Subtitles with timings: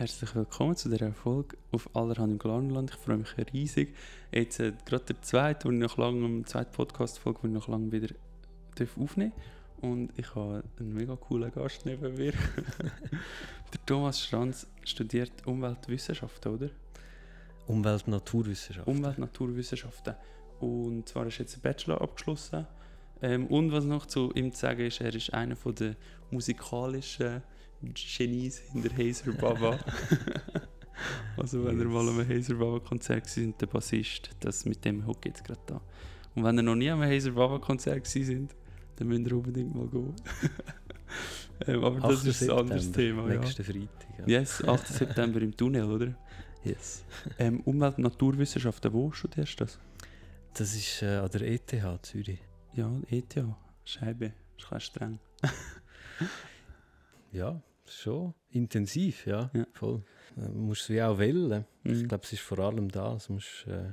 [0.00, 2.88] Herzlich willkommen zu dieser Folge auf Allerhand im Glarnerland.
[2.88, 3.94] Ich freue mich riesig.
[4.32, 7.92] Jetzt äh, gerade der zweite, wo ich noch lange, zweite Podcast-Folge, wo ich noch lange
[7.92, 8.08] wieder
[8.98, 9.90] aufnehmen darf.
[9.90, 12.32] Und ich habe einen mega coolen Gast neben mir.
[13.74, 16.70] der Thomas Schranz studiert Umweltwissenschaften, oder?
[17.66, 18.90] Umwelt-Naturwissenschaften.
[18.90, 20.14] Umwelt-Naturwissenschaften.
[20.60, 22.66] Und zwar ist jetzt ein Bachelor abgeschlossen.
[23.20, 25.94] Ähm, und was noch zu ihm zu sagen ist, er ist einer der
[26.30, 27.42] musikalischen
[27.82, 29.78] Genies hinter Hazer Baba.
[31.36, 31.84] also wenn yes.
[31.84, 35.60] ihr mal am Hazer Baba Konzert sind, der Bassist, das mit dem hockt jetzt gerade
[35.66, 35.80] da.
[36.34, 38.54] Und wenn ihr noch nie am Hazer Baba Konzert sind,
[38.96, 40.14] dann müsst ihr unbedingt mal gehen.
[41.66, 43.26] ähm, aber das ist ein anderes Thema.
[43.26, 43.72] Nächsten ja.
[43.72, 44.18] Freitag.
[44.18, 44.40] Ja.
[44.40, 44.86] Yes, 8.
[44.86, 46.14] September im Tunnel, oder?
[46.62, 47.04] Yes.
[47.38, 49.78] Ähm, Umwelt- und Naturwissenschaften, wo studierst du das?
[50.52, 52.40] Das ist äh, an der ETH Zürich.
[52.74, 53.42] Ja, ETH.
[53.84, 54.32] Scheibe.
[54.58, 55.18] Das ist streng.
[57.32, 57.62] ja,
[57.94, 59.66] schon intensiv, ja, ja.
[59.72, 60.02] voll.
[60.36, 61.64] Du musst es wie auch wählen.
[61.82, 61.92] Mhm.
[61.92, 63.26] Ich glaube, es ist vor allem das.
[63.26, 63.92] Du musst äh,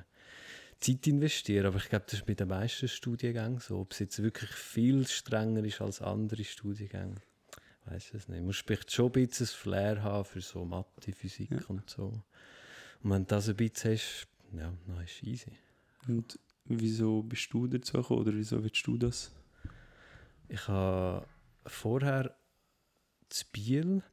[0.79, 3.79] Zeit investieren, aber ich glaube, das ist bei den meisten Studiengängen so.
[3.79, 7.15] Ob es jetzt wirklich viel strenger ist als andere Studiengänge,
[7.85, 8.39] weiß es nicht.
[8.39, 11.59] Du musst vielleicht schon ein bisschen ein Flair haben für so Mathe, Physik ja.
[11.67, 12.23] und so.
[13.03, 15.51] Und wenn du das ein bisschen hast, ja, dann ist es easy.
[16.07, 19.31] Und wieso bist du dazu gekommen oder wieso willst du das?
[20.49, 21.27] Ich habe
[21.65, 22.35] vorher
[23.29, 24.03] zu Biel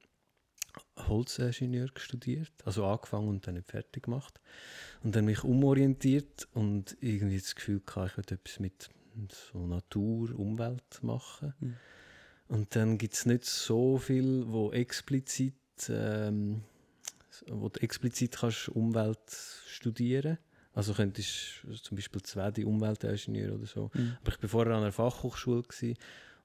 [0.96, 4.40] Holzingenieur studiert, also angefangen und dann nicht fertig gemacht.
[5.02, 8.90] Und dann mich umorientiert und irgendwie das Gefühl gehabt, ich würde etwas mit
[9.50, 11.54] so Natur, Umwelt machen.
[11.60, 11.76] Mhm.
[12.48, 15.54] Und dann gibt es nicht so viel, wo explizit,
[15.88, 16.62] ähm,
[17.46, 19.30] wo du explizit kannst Umwelt
[19.66, 20.38] studieren
[20.74, 23.90] also könntest du zum Beispiel zwei die Umweltingenieur oder so.
[23.94, 24.16] Mhm.
[24.20, 25.62] Aber ich war vorher an einer Fachhochschule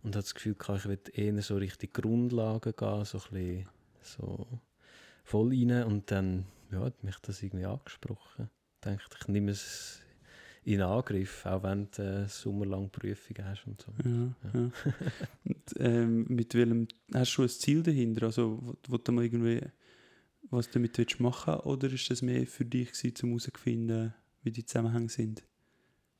[0.03, 3.69] und hatte das Gefühl, ich will eher so richtig Grundlagen gehen, so ein bisschen
[4.02, 4.47] so
[5.23, 5.83] voll rein.
[5.83, 8.50] Und dann ja, hat mich das irgendwie angesprochen.
[8.75, 10.00] Ich dachte, ich nehme es
[10.64, 13.92] in Angriff, auch wenn du eine sommerlange Prüfung hast und so.
[14.04, 14.71] Ja, ja.
[15.45, 18.27] und, ähm, mit welchem, hast du ein Ziel dahinter?
[18.27, 19.61] Also, wo, du mal irgendwie
[20.52, 24.65] was damit willst machen oder ist das mehr für dich gewesen, um herauszufinden, wie die
[24.65, 25.43] Zusammenhänge sind?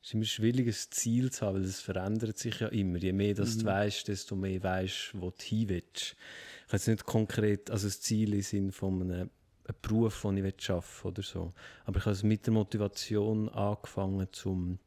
[0.02, 2.98] Es ist immer schwierig, ein Ziel zu haben, weil es verändert sich ja immer.
[2.98, 3.60] Je mehr das mhm.
[3.60, 6.16] du weißt, desto mehr weißt du, wo du hin willst.
[6.66, 10.38] Ich habe jetzt nicht konkret also das Ziel im Sinne von einem, einem Beruf, den
[10.38, 11.52] ich arbeiten oder so.
[11.84, 14.78] Aber ich habe es mit der Motivation angefangen, zum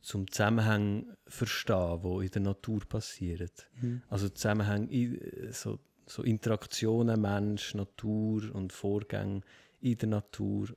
[0.00, 3.68] zum Zusammenhang verstehen, wo in der Natur passiert.
[3.80, 4.02] Mhm.
[4.08, 9.42] Also Zusammenhänge, so, so Interaktionen Mensch, Natur und Vorgänge
[9.80, 10.68] in der Natur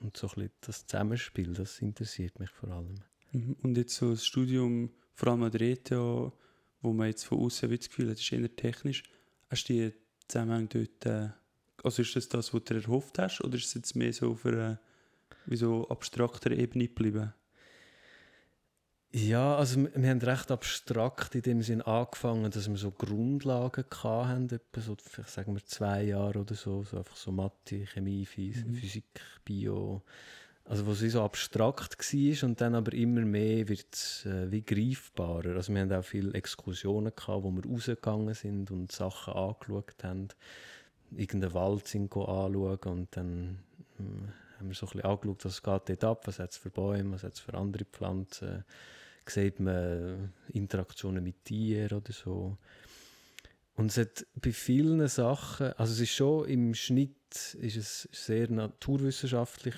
[0.00, 2.94] und so ein das Zusammenspiel, das interessiert mich vor allem.
[3.32, 3.56] Mhm.
[3.62, 7.70] Und jetzt so das Studium, vor allem an der ETH, wo man jetzt von außen
[7.70, 9.02] das Gefühl hat, ist eher technisch.
[9.48, 9.92] Hast du die
[10.28, 11.28] Zusammenhänge dort, äh,
[11.84, 14.46] also ist das das, was du erhofft hast, oder ist es jetzt mehr so auf
[14.46, 14.80] einer
[15.46, 17.32] wie so abstrakter Ebene geblieben?
[19.12, 24.44] Ja, also wir haben recht abstrakt in dem Sinn angefangen, dass wir so Grundlagen hatten,
[24.44, 28.68] etwa so, vielleicht sagen wir zwei Jahre oder so, so einfach so Mathe, Chemie, Physik,
[28.68, 28.74] mhm.
[28.74, 30.02] Physik Bio,
[30.64, 34.62] also wo es so abstrakt war und dann aber immer mehr wird es äh, wie
[34.62, 35.56] greifbarer.
[35.56, 40.28] Also wir haben auch viele Exkursionen gehabt, wo wir rausgegangen sind und Sachen angeschaut haben,
[41.10, 43.58] irgendeinen Wald sind anschauen und dann
[43.98, 44.02] äh,
[44.60, 47.14] haben wir so ein bisschen angeschaut, was geht dort ab, was hat es für Bäume,
[47.14, 48.64] was hat es für andere Pflanzen,
[49.26, 52.58] sieht man Interaktionen mit Tieren oder so.
[53.74, 58.50] Und es hat bei vielen Sachen, also es ist schon im Schnitt ist es sehr
[58.50, 59.76] naturwissenschaftlich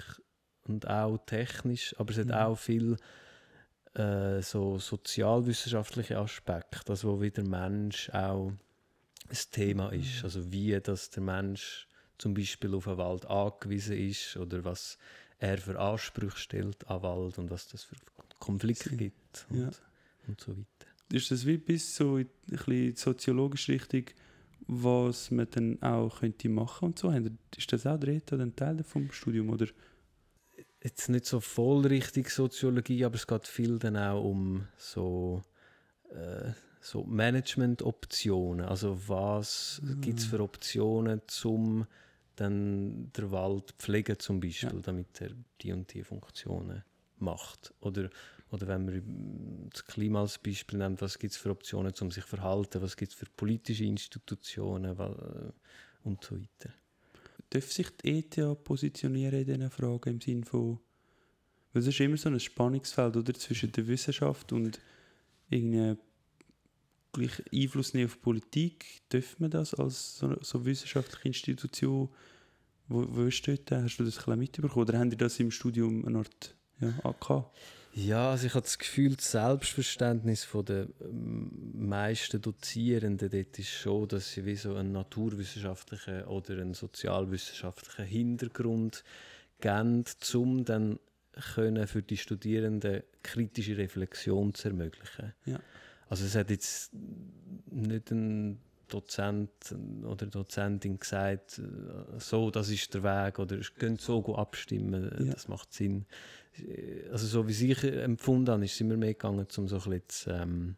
[0.64, 2.32] und auch technisch, aber es hat mhm.
[2.32, 2.96] auch viel
[3.94, 8.52] äh, so sozialwissenschaftliche Aspekte, also wo wieder Mensch auch
[9.28, 10.18] ein Thema ist.
[10.18, 10.24] Mhm.
[10.24, 11.86] Also wie dass der Mensch
[12.22, 14.96] zum Beispiel auf den Wald angewiesen ist oder was
[15.40, 17.96] er für Ansprüche stellt an Wald und was das für
[18.38, 19.70] Konflikte gibt und, ja.
[20.28, 20.86] und so weiter.
[21.10, 24.14] Ist das wie bis so in ein soziologisch richtig,
[24.68, 27.10] was man dann auch könnte machen und so?
[27.56, 29.66] Ist das auch der ein Teil vom Studium oder?
[30.80, 35.42] Jetzt nicht so voll richtig Soziologie, aber es geht viel dann auch um so,
[36.10, 38.64] äh, so Management-Optionen.
[38.64, 40.00] Also was mhm.
[40.00, 41.86] gibt es für Optionen, um
[42.36, 44.80] dann der Wald pflegen zum Beispiel, ja.
[44.80, 45.30] damit er
[45.60, 46.82] die und die Funktionen
[47.18, 47.72] macht.
[47.80, 48.10] Oder,
[48.50, 49.02] oder wenn wir
[49.70, 52.96] das Klima als Beispiel nehmen, was gibt es für Optionen, um sich zu verhalten, was
[52.96, 55.52] gibt es für politische Institutionen äh,
[56.04, 56.74] und so weiter.
[57.50, 60.80] Darf sich die ETH positionieren in diesen Fragen im Sinne von,
[61.72, 64.80] weil es ist immer so ein Spannungsfeld oder, zwischen der Wissenschaft und
[65.48, 65.96] irgendeiner
[67.12, 69.02] gleich Einfluss nehmen auf Politik?
[69.12, 72.08] Dürfen wir das als so, so wissenschaftliche Institution?
[72.88, 73.70] Wo, wo ist dort?
[73.70, 74.88] Hast du das ein mitbekommen?
[74.88, 77.56] Oder haben die das im Studium eine Art ja, gehabt?
[77.94, 80.88] Ja, also ich habe das Gefühl, das Selbstverständnis der
[81.74, 89.04] meisten Dozierenden dort ist schon, dass sie wie so einen naturwissenschaftlichen oder einen sozialwissenschaftlichen Hintergrund
[89.60, 90.04] geben,
[90.34, 90.98] um dann
[91.54, 95.34] können für die Studierenden kritische Reflexion zu ermöglichen.
[95.44, 95.60] Ja.
[96.12, 96.90] Also es hat jetzt
[97.70, 99.50] nicht ein Dozent
[100.04, 105.10] oder Dozentin gesagt, äh, so, das ist der Weg oder es könnt so gut abstimmen,
[105.24, 105.32] ja.
[105.32, 106.04] das macht Sinn.
[107.10, 110.02] Also so wie ich empfunden habe, ist es immer mehr gegangen, um so ein bisschen
[110.08, 110.76] zu, ähm,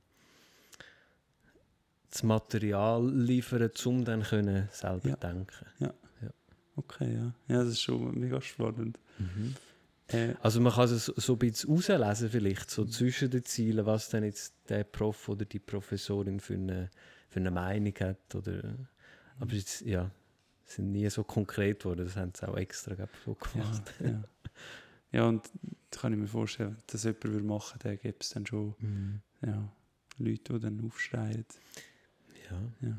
[2.13, 5.17] das Material liefern, um dann können selber ja.
[5.17, 5.67] denken.
[5.81, 5.95] Ja.
[6.23, 6.31] ja.
[6.77, 7.35] Okay, ja.
[7.49, 9.01] Ja, das ist schon mega spannend.
[9.19, 9.57] Mhm.
[10.43, 14.25] Also man kann es so ein bisschen auslesen vielleicht, so zwischen den Zielen, was dann
[14.25, 16.91] jetzt der Prof oder die Professorin für eine,
[17.29, 18.35] für eine Meinung hat.
[18.35, 18.87] Oder,
[19.39, 20.11] aber jetzt, ja,
[20.67, 23.95] sind nie so konkret geworden, das haben sie auch extra so gemacht.
[24.01, 24.25] Ja, ja.
[25.13, 25.51] ja, und
[25.91, 28.75] das kann ich mir vorstellen, dass jemand würde machen würde, dann gibt es dann schon
[28.79, 29.21] mhm.
[29.47, 29.73] ja,
[30.19, 31.47] Leute, die dann aufschreien.
[32.51, 32.59] Ja.
[32.83, 32.89] ja.
[32.89, 32.97] ja.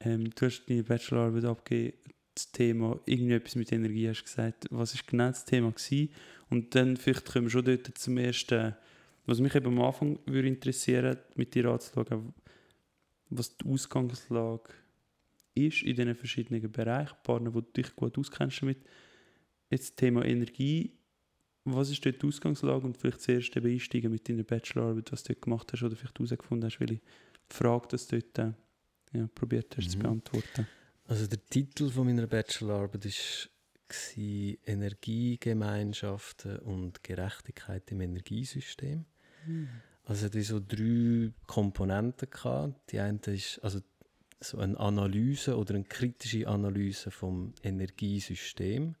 [0.00, 1.98] Ähm, du hast deine Bachelorarbeit abgegeben
[2.46, 4.66] das Thema, irgendetwas mit Energie hast gesagt.
[4.70, 5.70] Was war genau das Thema?
[5.70, 6.10] Gewesen?
[6.48, 8.74] Und dann vielleicht können wir schon dort zum ersten,
[9.26, 12.34] was mich eben am Anfang würde interessieren, mit dir anzuschauen,
[13.28, 14.70] was die Ausgangslage
[15.54, 18.78] ist in diesen verschiedenen Bereichen, Partner, wo du dich gut auskennst damit.
[19.70, 20.92] Jetzt das Thema Energie,
[21.64, 25.32] was ist dort die Ausgangslage und vielleicht zuerst eben einsteigen mit deiner Bachelorarbeit, was du
[25.32, 27.00] dort gemacht hast oder vielleicht herausgefunden hast, welche
[27.48, 28.52] Frage das dort äh,
[29.12, 29.90] ja, probiert hast mhm.
[29.90, 30.66] zu beantworten.
[31.10, 33.50] Also der Titel von meiner Bachelorarbeit war
[34.64, 39.06] Energiegemeinschaften und Gerechtigkeit im Energiesystem.
[39.44, 39.68] Mhm.
[40.04, 42.30] Also es hatte so drei Komponenten.
[42.30, 42.92] Gehabt.
[42.92, 43.80] Die eine ist also
[44.38, 48.94] so eine Analyse oder eine kritische Analyse vom Energiesystem.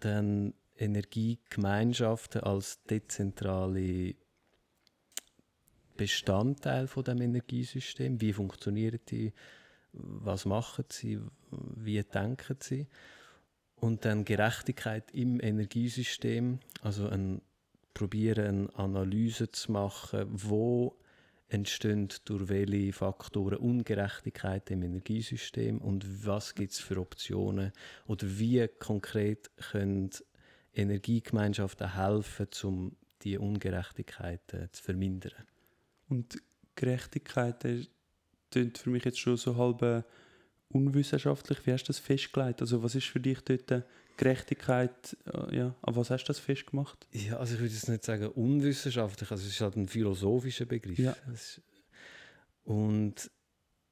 [0.00, 4.16] Dann Energiegemeinschaften als dezentrale
[5.96, 8.20] Bestandteil von dem Energiesystem.
[8.20, 9.32] Wie funktionieren die?
[9.92, 11.20] Was machen sie,
[11.50, 12.86] wie denken sie.
[13.76, 17.40] Und dann Gerechtigkeit im Energiesystem, also ein,
[17.94, 20.96] probieren eine Analyse zu machen, wo
[21.48, 27.72] entstehen durch welche Faktoren Ungerechtigkeit im Energiesystem und was gibt es für Optionen
[28.06, 30.10] oder wie konkret können
[30.74, 35.44] Energiegemeinschaften helfen, um diese Ungerechtigkeiten zu vermindern.
[36.08, 36.40] Und
[36.76, 37.64] Gerechtigkeit
[38.50, 40.02] klingt für mich jetzt schon so halb äh,
[40.68, 41.66] unwissenschaftlich.
[41.66, 42.60] Wie hast du das festgelegt?
[42.60, 43.82] Also was ist für dich dort äh,
[44.16, 45.16] Gerechtigkeit?
[45.26, 47.06] Äh, ja, an was hast du das festgemacht?
[47.12, 50.98] Ja, also ich würde jetzt nicht sagen unwissenschaftlich, also es ist halt ein philosophischer Begriff.
[50.98, 51.16] Ja.
[52.64, 53.30] Und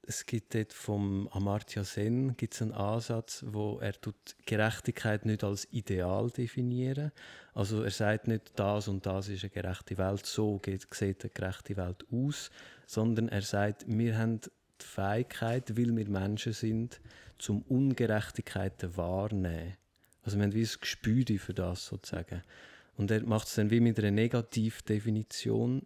[0.08, 5.68] es gibt dort vom Amartya Sen gibt's einen Ansatz, wo er tut Gerechtigkeit nicht als
[5.70, 7.12] Ideal definieren.
[7.52, 11.30] Also er sagt nicht, das und das ist eine gerechte Welt, so geht, sieht eine
[11.30, 12.50] gerechte Welt aus,
[12.86, 17.02] sondern er sagt, wir haben die Fähigkeit, weil wir Menschen sind,
[17.36, 19.76] zum Ungerechtigkeiten wahrnehmen.
[20.22, 22.42] Also wir haben wie ein Gespür für das sozusagen.
[22.96, 25.82] Und er macht es dann wie mit einer Negativdefinition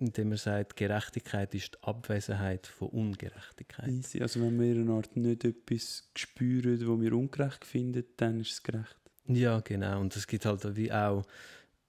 [0.00, 3.88] indem er sagt, Gerechtigkeit ist die Abwesenheit von Ungerechtigkeit.
[3.88, 4.22] Easy.
[4.22, 8.52] Also wenn wir in einer Art nicht etwas spüren, wo wir ungerecht finden, dann ist
[8.52, 8.96] es gerecht.
[9.26, 10.00] Ja, genau.
[10.00, 11.24] Und es gibt halt wie auch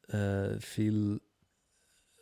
[0.09, 1.21] äh, viel...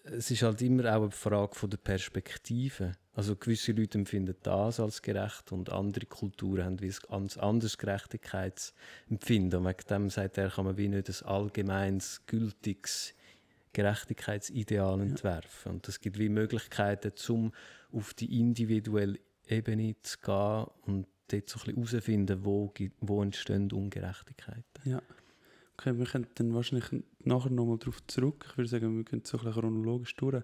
[0.03, 2.94] Es ist halt immer auch eine Frage von der Perspektive.
[3.13, 7.77] Also gewisse Leute empfinden das als gerecht und andere Kulturen haben wie ein ganz anderes
[7.77, 9.60] Gerechtigkeitsempfinden.
[9.60, 13.13] Und wegen dem sagt er, kann man wie nicht ein allgemeines, gültiges
[13.77, 15.74] Gerechtigkeitsideal entwerfen.
[15.74, 17.51] Und es gibt wie Möglichkeiten, um
[17.91, 23.72] auf die individuelle Ebene zu gehen und dort so ein bisschen herausfinden, wo, wo entstehen
[23.72, 24.63] Ungerechtigkeiten.
[24.84, 25.00] Ja.
[25.74, 28.48] Okay, wir können dann wahrscheinlich nachher nochmal darauf zurück.
[28.50, 30.43] Ich würde sagen, wir können so ein bisschen chronologisch durch.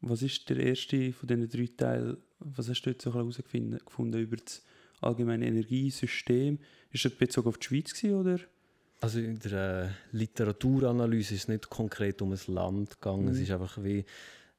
[0.00, 2.16] Was ist der erste von diesen drei Teilen?
[2.38, 4.64] Was hast du jetzt so herausgefunden über das
[5.02, 6.58] allgemeine Energiesystem?
[6.92, 8.40] Ist das bezogen auf die Schweiz gewesen, oder?
[9.00, 13.24] Also in der äh, Literaturanalyse ist es nicht konkret um ein Land gegangen.
[13.24, 13.30] Mhm.
[13.30, 14.04] Es ist einfach wie,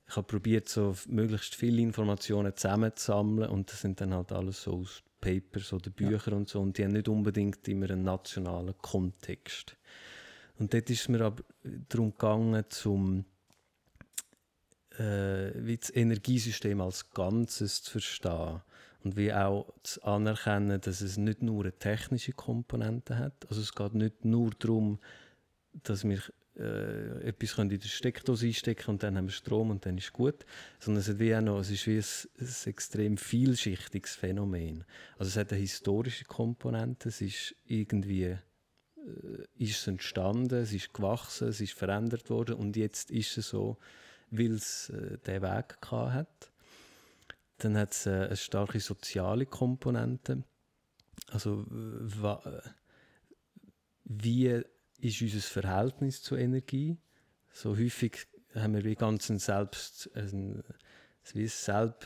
[0.08, 4.80] ich habe probiert, so möglichst viele Informationen zusammenzusammeln und das sind dann halt alles so
[4.80, 6.38] aus Papers oder Büchern ja.
[6.38, 9.78] und so und die haben nicht unbedingt immer einen nationalen Kontext.
[10.58, 11.44] Und dort ist es mir aber
[11.90, 13.26] darum gegangen, zum
[14.98, 18.62] äh, wie das Energiesystem als Ganzes zu verstehen
[19.04, 23.48] und wie auch zu anerkennen, dass es nicht nur eine technische Komponente hat.
[23.50, 25.00] Also es geht nicht nur darum,
[25.84, 26.22] dass wir
[26.58, 30.14] äh, etwas können in der Steckdose einstecken und dann haben wir Strom und dann ist
[30.14, 30.46] gut.
[30.80, 34.84] Sondern es, hat wie auch noch, es ist wie ein, ein extrem vielschichtiges Phänomen.
[35.18, 38.38] Also es hat eine historische Komponente, es ist irgendwie äh,
[39.58, 43.78] ist es entstanden, es ist gewachsen, es ist verändert worden und jetzt ist es so,
[44.30, 46.51] weil es äh, diesen Weg hat.
[47.62, 50.44] Dann hat es äh, eine starke soziale Komponente.
[51.30, 51.66] Also
[54.04, 54.62] wie
[55.00, 56.98] ist unser Verhältnis zur Energie?
[57.52, 60.64] So häufig haben wir wie ganz ein Selbst, ein,
[61.36, 61.52] ein,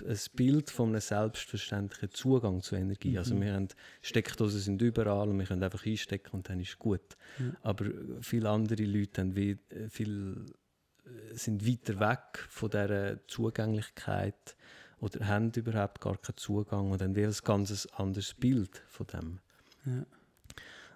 [0.07, 3.17] ein Bild von einem selbstverständlichen Zugang zur Energie.
[3.17, 3.41] Also mhm.
[3.41, 3.67] Also wir haben
[4.01, 7.15] Steckdosen sind überall und wir können einfach einstecken und dann ist gut.
[7.37, 7.55] Mhm.
[7.61, 7.85] Aber
[8.21, 9.57] viele andere Leute haben wie,
[9.89, 10.45] viel,
[11.33, 14.55] sind weiter weg von dieser Zugänglichkeit
[14.99, 19.39] oder haben überhaupt gar keinen Zugang und haben wie ein ganz anderes Bild von dem.
[19.85, 20.05] Ja.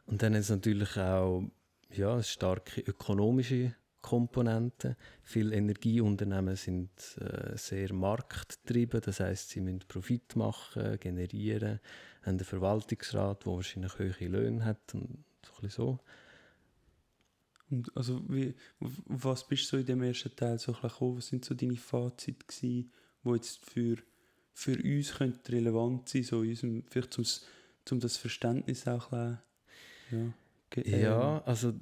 [0.06, 1.44] Und dann ist natürlich auch
[1.92, 4.96] ja, eine starke ökonomische Komponente.
[5.24, 6.90] Viele Energieunternehmen sind
[7.20, 11.80] äh, sehr marktgetrieben, das heißt, sie müssen Profit machen, generieren,
[12.22, 15.68] haben einen Verwaltungsrat, der wahrscheinlich hohe Löhne hat und so.
[15.68, 16.00] so.
[17.70, 21.18] Und also wie, was bist du so in dem ersten Teil so gekommen?
[21.18, 22.92] Was sind so deine Fazit gewesen,
[23.24, 23.98] die jetzt für,
[24.54, 27.26] für uns könnte relevant sein, so unserem, vielleicht zum,
[27.86, 29.40] zum das Verständnis auch ein
[30.12, 31.74] ja, ja ähm, also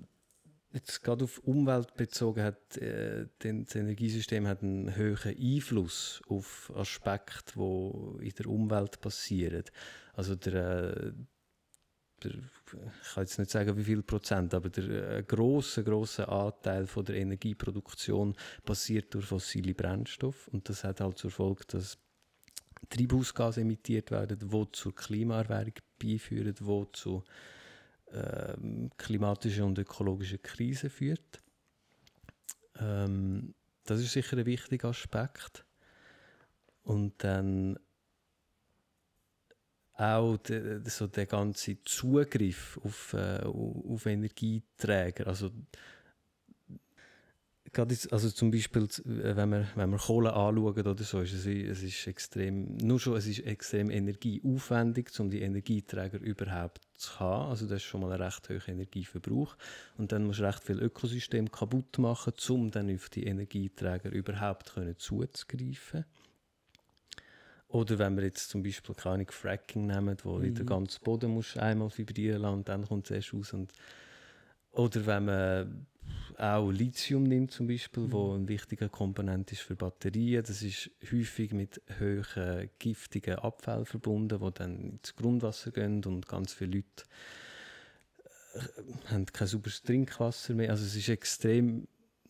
[0.73, 7.53] jetzt gerade auf Umwelt bezogen hat äh, das Energiesystem hat einen hohen Einfluss auf Aspekte,
[7.55, 9.63] die in der Umwelt passieren.
[10.13, 11.11] Also der, äh,
[12.25, 17.05] ich kann jetzt nicht sagen, wie viel Prozent, aber der äh, große große Anteil von
[17.05, 21.97] der Energieproduktion passiert durch fossile Brennstoffe und das hat halt zur Folge, dass
[22.89, 27.23] Treibhausgase emittiert werden, die zur Klimaerwärmung beiführen, die zu
[28.11, 31.41] ähm, klimatische und ökologische Krise führt.
[32.79, 35.65] Ähm, das ist sicher ein wichtiger Aspekt.
[36.83, 37.77] Und dann
[39.97, 45.27] auch de, so der ganze Zugriff auf, äh, auf Energieträger.
[45.27, 45.51] Also
[47.73, 51.33] gerade jetzt, also zum Beispiel, äh, wenn wir, wenn wir Kohle anschauen oder so, ist
[51.33, 57.19] es, es ist extrem, nur schon, es ist extrem energieaufwendig, um die Energieträger überhaupt zu
[57.19, 57.49] haben.
[57.49, 59.55] Also das ist schon mal ein recht hoher Energieverbrauch.
[59.97, 64.73] Und dann musst du recht viel Ökosystem kaputt machen, um dann auf die Energieträger überhaupt
[64.73, 66.05] können zuzugreifen.
[67.77, 70.55] Oder wenn wir jetzt zum Beispiel keine Fracking nehmen, wo mhm.
[70.55, 73.53] der ganze Boden muss einmal vibrieren lassen und dann kommt es erst raus.
[73.53, 73.71] Und
[74.71, 75.85] oder wenn man
[76.39, 78.11] auch Lithium nimmt zum Beispiel, mhm.
[78.11, 80.43] wo ein wichtiger Komponent ist für Batterien.
[80.43, 86.53] Das ist häufig mit hohen giftigen Abfällen verbunden, wo dann ins Grundwasser gehen und ganz
[86.53, 87.03] viele Leute
[88.55, 90.71] äh, haben kein sauberes Trinkwasser mehr.
[90.71, 91.87] Also es ist extrem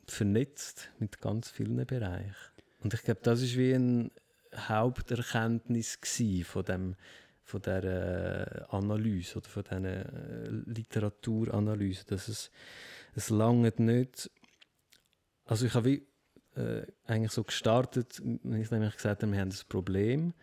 [0.08, 2.36] vernetzt mit ganz vielen Bereichen.
[2.84, 4.12] Und ich glaube, das ist wie ein
[4.56, 6.00] Haupterkenntnis
[6.46, 6.96] von dem
[7.44, 12.52] von der äh, Analyse oder von dieser äh, Literaturanalyse, dass es
[13.16, 14.30] es langt nicht.
[15.46, 16.02] Also ich habe
[16.56, 20.34] äh, eigentlich so gestartet, wenn ich nämlich gesagt habe, wir haben ein Problem.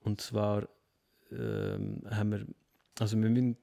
[0.00, 0.68] Und zwar
[1.32, 2.46] ähm, haben wir,
[3.00, 3.56] also wir müssen,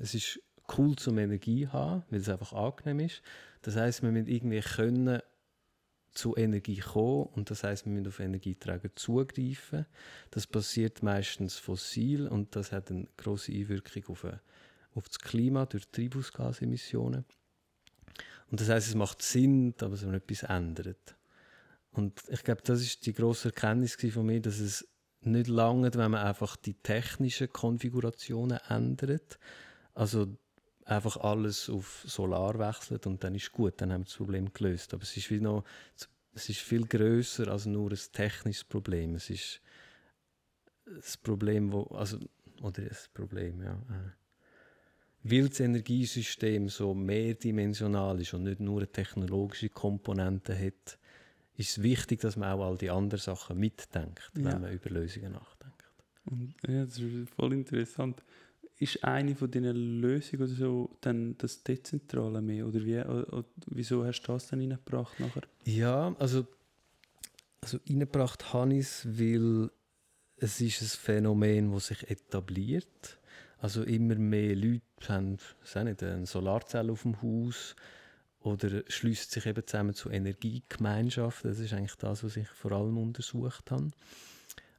[0.00, 0.40] es ist
[0.76, 3.22] cool zum Energie haben, weil es einfach angenehm ist.
[3.62, 5.20] Das heißt, wir müssen irgendwie können
[6.14, 9.86] zu Energie kommen und das heißt, wir müssen auf Energieträger zugreifen.
[10.30, 14.26] Das passiert meistens fossil und das hat eine große Einwirkung auf,
[14.94, 17.24] auf das Klima durch Treibhausgasemissionen.
[18.50, 21.16] Und das heißt, es macht Sinn, dass man etwas ändert.
[21.90, 24.86] Und ich glaube, das ist die grosse Erkenntnis von mir, dass es
[25.22, 29.38] nicht lange, wenn man einfach die technischen Konfigurationen ändert.
[29.94, 30.36] Also
[30.84, 34.92] einfach alles auf Solar wechselt und dann ist gut, dann haben wir das Problem gelöst.
[34.94, 35.64] Aber es ist, wie noch,
[36.34, 39.14] es ist viel größer als nur ein technisches Problem.
[39.14, 39.60] Es ist
[40.84, 42.18] das Problem, wo, also,
[42.62, 43.72] oder das Problem, ja.
[43.72, 44.10] Äh,
[45.26, 50.98] weil das Energiesystem so mehrdimensional ist und nicht nur eine technologische Komponente hat,
[51.56, 54.44] ist es wichtig, dass man auch all die anderen Sachen mitdenkt, ja.
[54.44, 55.90] wenn man über Lösungen nachdenkt.
[56.26, 58.22] Und, ja, das ist voll interessant.
[58.78, 62.66] Ist eine von diesen Lösungen oder so dann das Dezentrale mehr?
[62.66, 65.42] Oder, wie, oder, oder wieso hast du das dann reingebracht nachher?
[65.64, 66.46] Ja, also,
[67.60, 69.70] also reingebracht habe ich es, weil
[70.36, 73.18] es ist ein Phänomen, das sich etabliert
[73.64, 75.38] also immer mehr Leute haben
[75.84, 77.74] nicht, eine Solarzelle auf dem Haus
[78.40, 81.50] oder schließen sich eben zusammen zu Energiegemeinschaften.
[81.50, 83.88] Das ist eigentlich das, was ich vor allem untersucht habe.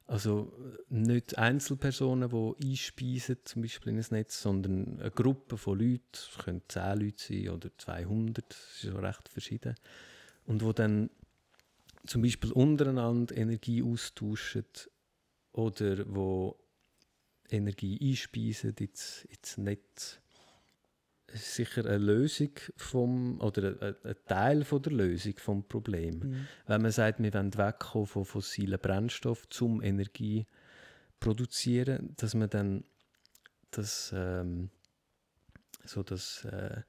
[0.08, 0.52] Also
[0.88, 6.38] nicht Einzelpersonen, die einspeisen, zum Beispiel in ein Netz, sondern eine Gruppe von Leuten, es
[6.38, 9.74] können 10 Leute sein oder 200, das ist ja recht verschieden,
[10.44, 11.10] und wo dann
[12.06, 14.64] zum Beispiel untereinander Energie austauschen
[15.52, 16.56] oder wo
[17.50, 20.20] Energie einspeisen ins, ins Netz.
[21.36, 26.18] Ist sicher eine Lösung vom, oder ein, ein Teil von der Lösung vom Problem.
[26.18, 26.46] Mhm.
[26.66, 30.46] Wenn man sagt, wir wollen wegkommen von fossilen Brennstoffen zum Energie
[31.20, 32.84] produzieren, dass man dann
[33.70, 34.70] das, ähm,
[35.84, 36.82] so das äh,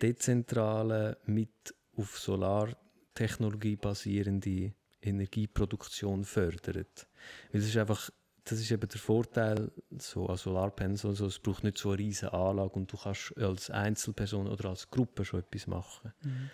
[0.00, 7.06] dezentrale mit auf Solartechnologie basierende Energieproduktion fördert.
[7.52, 8.10] Weil es ist einfach
[8.44, 12.32] das ist eben der Vorteil so an Solarpanels so, es braucht nicht so eine riesige
[12.32, 16.12] Anlage und du kannst als Einzelperson oder als Gruppe schon etwas machen.
[16.22, 16.50] Mhm.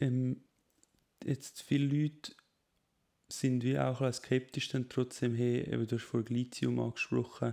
[0.00, 0.40] Ähm,
[1.24, 2.32] jetzt viele Leute
[3.28, 7.52] sind wie auch ein skeptisch dann trotzdem, hey, eben, du hast vor Lithium angesprochen,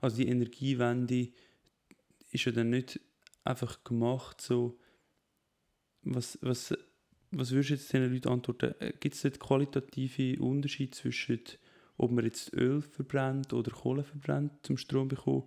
[0.00, 1.28] also die Energiewende
[2.30, 3.00] ist ja dann nicht
[3.44, 4.78] einfach gemacht so,
[6.02, 6.74] was, was,
[7.30, 8.74] was würdest du jetzt diesen Leuten antworten?
[8.80, 11.40] Äh, Gibt es dort qualitative Unterschiede zwischen
[12.02, 15.44] ob man jetzt Öl verbrennt oder Kohle verbrennt zum Strom bekommen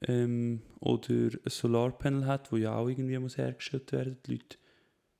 [0.00, 4.16] ähm, oder ein Solarpanel hat, wo ja auch irgendwie muss hergestellt werden.
[4.26, 4.56] Die Leute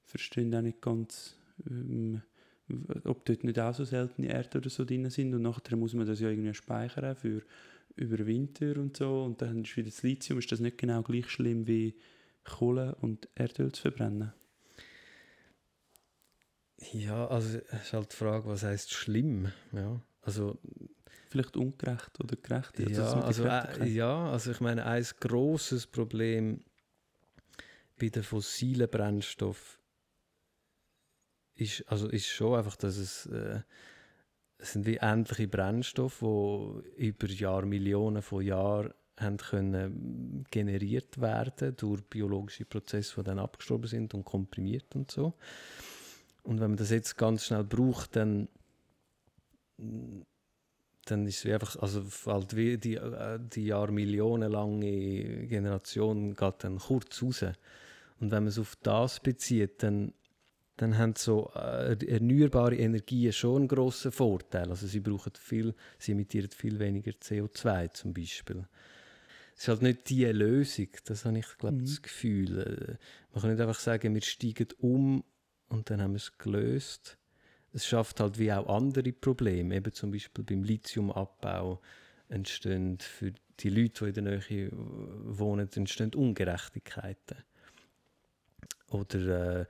[0.04, 1.36] verstehen auch nicht ganz,
[1.68, 2.22] ähm,
[3.04, 6.06] ob dort nicht auch so seltene Erde oder so drin sind und nachher muss man
[6.06, 7.42] das ja irgendwie speichern für
[7.94, 11.28] über Winter und so und dann ist wieder das Lithium, ist das nicht genau gleich
[11.28, 11.94] schlimm wie
[12.44, 14.32] Kohle und Erdöl zu verbrennen?
[16.92, 19.52] Ja, also es ist halt die Frage, was heißt schlimm?
[19.72, 20.00] Ja.
[20.26, 20.59] Also,
[21.28, 22.78] Vielleicht ungerecht oder gerecht?
[22.78, 26.61] Ja, also, äh, ja, also ich meine, ein großes Problem
[27.99, 29.80] bei den fossilen Brennstoffen
[31.54, 33.61] ist, also ist schon einfach, dass es, äh,
[34.59, 41.75] es sind wie endliche Brennstoffe, die über Jahr, Millionen von Jahren haben können generiert werden
[41.76, 45.35] durch biologische Prozesse, die dann abgestorben sind und komprimiert und so.
[46.42, 48.49] Und wenn man das jetzt ganz schnell braucht, dann
[51.06, 57.23] dann ist es einfach, also halt wie die, äh, die Jahrmillionenlange Generation geht dann kurz
[57.23, 57.43] raus.
[58.19, 60.12] Und wenn man es auf das bezieht, dann,
[60.76, 64.69] dann haben so äh, erneuerbare Energien schon einen grossen Vorteil.
[64.69, 68.67] Also sie brauchen viel, sie emittieren viel weniger CO2 zum Beispiel.
[69.54, 71.84] Es ist halt nicht die Lösung, das habe ich glaube mhm.
[71.84, 72.58] das Gefühl.
[72.58, 72.97] Äh,
[73.32, 75.25] man kann nicht einfach sagen, wir steigen um
[75.69, 77.19] und dann haben wir es gelöst
[77.76, 79.76] es schafft halt wie auch andere Probleme.
[79.76, 81.78] Eben zum Beispiel beim Lithiumabbau
[82.30, 87.36] entstehen für die Leute, die in der Nähe wohnen, entstehen Ungerechtigkeiten.
[88.89, 89.67] Oder äh,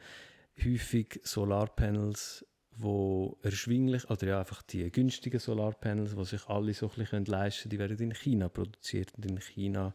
[0.65, 7.25] häufig Solarpanels, wo erschwinglich, oder ja, einfach die günstigen Solarpanels, die sich alle so ein
[7.25, 9.13] leisten können, die werden in China produziert.
[9.17, 9.93] Und in China,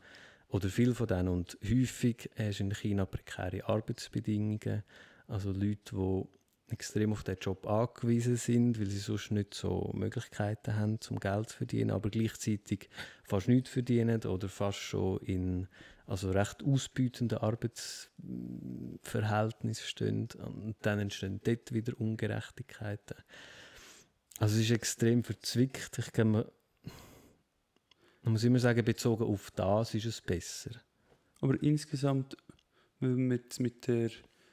[0.50, 4.84] oder viel von denen, und häufig hast in China prekäre Arbeitsbedingungen.
[5.28, 6.41] Also Leute, die
[6.72, 11.50] extrem auf den Job angewiesen sind, weil sie sonst nicht so Möglichkeiten haben, zum Geld
[11.50, 12.90] zu verdienen, aber gleichzeitig
[13.24, 15.68] fast nichts verdienen oder fast schon in
[16.08, 23.18] also recht ausbeutenden Arbeitsverhältnissen stehen und dann entstehen dort wieder Ungerechtigkeiten.
[24.40, 26.00] Also es ist extrem verzwickt.
[26.00, 26.46] Ich kann man,
[28.24, 30.72] man muss immer sagen, bezogen auf das ist es besser.
[31.40, 32.36] Aber insgesamt,
[33.00, 34.10] wenn man mit, mit der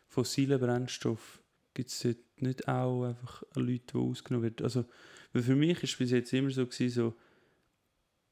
[0.07, 1.43] fossilen Brennstoff
[1.79, 4.65] gibt es dort nicht auch einfach Leute, die ausgenommen werden?
[4.65, 4.85] Also,
[5.33, 7.15] weil für mich es bis jetzt immer so, gewesen, so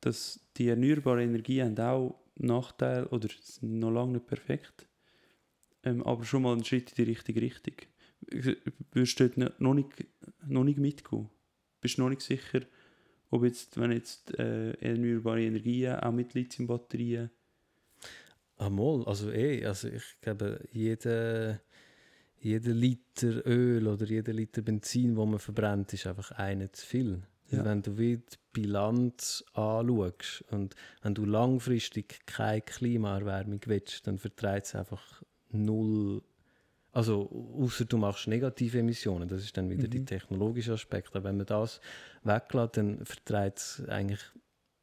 [0.01, 4.89] dass die erneuerbaren Energien haben auch Nachteile oder sind noch lange nicht perfekt,
[5.85, 7.75] ähm, aber schon mal einen Schritt in die richtige Richtung.
[8.93, 9.91] Würdest du dort noch nicht,
[10.45, 11.31] noch nicht mitgehen?
[11.81, 12.63] Bist du noch nicht sicher,
[13.31, 17.31] ob jetzt, wenn jetzt äh, erneuerbare Energien auch mit Lithium-Batterien
[18.57, 21.61] Amol, also eh, also ich glaube, jeder
[22.47, 27.23] jeder Liter Öl oder jeder Liter Benzin, wo man verbrennt, ist einfach einer zu viel.
[27.51, 27.65] Ja.
[27.65, 34.75] Wenn du die Bilanz anschaust und wenn du langfristig keine Klimaerwärmung willst, dann vertreibt es
[34.77, 36.23] einfach null.
[36.93, 37.29] Also,
[37.59, 39.91] außer du machst negative Emissionen, das ist dann wieder mhm.
[39.91, 41.17] der technologische Aspekt.
[41.17, 41.81] Aber wenn man das
[42.23, 44.23] weglässt, dann vertreibt es eigentlich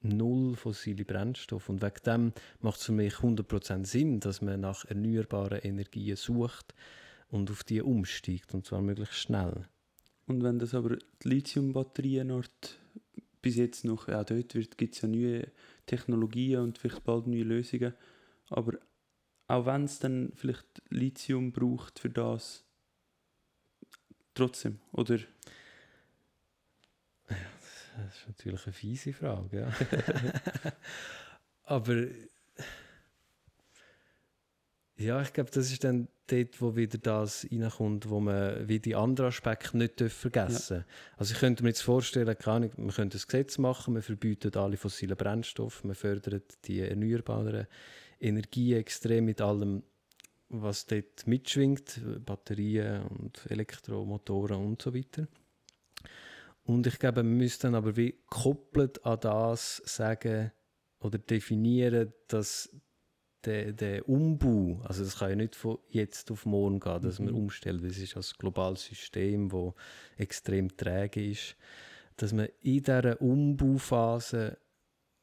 [0.01, 1.69] null fossile Brennstoffe.
[1.69, 6.73] Und wegen dem macht es für mich 100% Sinn, dass man nach erneuerbaren Energien sucht
[7.33, 9.67] und auf die umsteigt und zwar möglichst schnell.
[10.27, 12.43] Und wenn das aber die Lithium-Batterien
[13.41, 15.51] bis jetzt noch, ja dort gibt es ja neue
[15.87, 17.93] Technologien und vielleicht bald neue Lösungen,
[18.49, 18.77] aber
[19.47, 22.63] auch wenn es dann vielleicht Lithium braucht für das,
[24.35, 25.17] trotzdem, oder?
[27.27, 29.73] Das ist natürlich eine fiese Frage, ja.
[31.63, 32.07] Aber
[35.03, 38.95] ja, ich glaube, das ist dann dort, wo wieder das reinkommt, wo man wie die
[38.95, 40.85] anderen Aspekte nicht vergessen ja.
[41.17, 44.77] Also ich könnte mir jetzt vorstellen, ich, man könnte ein Gesetz machen, man verbietet alle
[44.77, 47.67] fossilen Brennstoffe, man fördert die erneuerbaren
[48.19, 49.83] Energien extrem mit allem,
[50.49, 55.27] was dort mitschwingt, Batterien und Elektromotoren und so weiter.
[56.63, 60.51] Und ich glaube, man müsste dann aber wie koppelt an das sagen
[60.99, 62.69] oder definieren, dass
[63.45, 67.25] der, der Umbau, also das kann ja nicht von jetzt auf morgen gehen, dass mhm.
[67.25, 69.73] man umstellt, das ist ein globales System, das
[70.17, 71.55] extrem träge ist,
[72.17, 74.57] dass man in dieser Umbauphase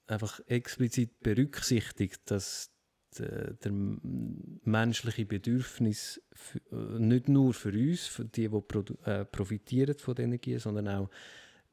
[0.07, 2.71] einfach explizit berücksichtigt, dass
[3.19, 6.61] der, der menschliche Bedürfnis für,
[6.99, 11.11] nicht nur für uns, für die, die äh, profitieren von der Energie, sondern auch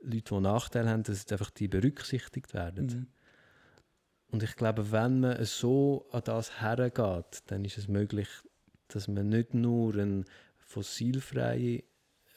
[0.02, 2.86] Leute, die Nachteile haben, dass einfach die berücksichtigt werden.
[2.86, 3.08] Mhm.
[4.30, 8.28] Und ich glaube, wenn man so an das hergeht, dann ist es möglich,
[8.90, 10.26] dass man nicht nur eine
[10.60, 11.84] fossilfreie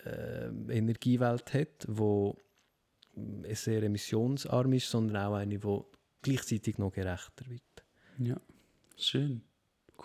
[0.05, 5.81] äh, Energiewelt hat, die sehr emissionsarm ist, sondern auch eine, die
[6.23, 7.63] gleichzeitig noch gerechter wird.
[8.19, 8.41] Ja,
[8.97, 9.43] schön,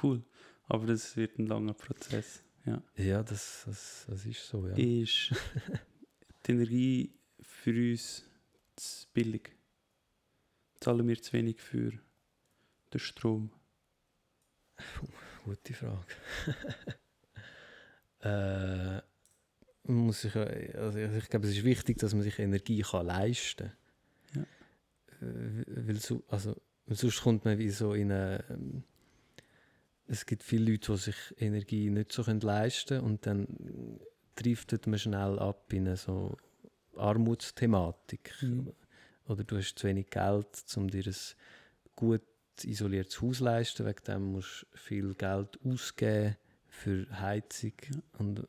[0.01, 0.23] cool.
[0.67, 2.43] Aber das wird ein langer Prozess.
[2.65, 4.67] Ja, ja das, das, das ist so.
[4.67, 4.75] Ja.
[4.75, 5.33] Ist
[6.47, 8.23] die Energie für uns
[8.75, 9.51] zu billig?
[10.79, 11.91] Zahlen wir zu wenig für
[12.93, 13.51] den Strom?
[15.43, 16.05] Gute Frage.
[19.89, 23.71] äh, muss ich, also ich glaube, es ist wichtig, dass man sich Energie kann leisten
[24.33, 24.47] kann.
[25.21, 25.27] Ja.
[25.27, 26.55] Äh, weil, so, also,
[26.87, 28.43] sonst kommt man wie so in eine.
[28.49, 28.83] Ähm,
[30.07, 33.99] es gibt viele Leute, die sich Energie nicht so leisten können und dann
[34.35, 36.37] driftet man schnell ab in eine so
[36.95, 38.35] Armutsthematik.
[38.41, 38.71] Mhm
[39.27, 41.15] oder du hast zu wenig Geld, um dir ein
[41.95, 42.21] gut
[42.63, 43.85] isoliertes Haus zu leisten.
[43.85, 46.35] Wegen dem musst du viel Geld ausgeben
[46.67, 47.73] für Heizung
[48.17, 48.43] und, äh,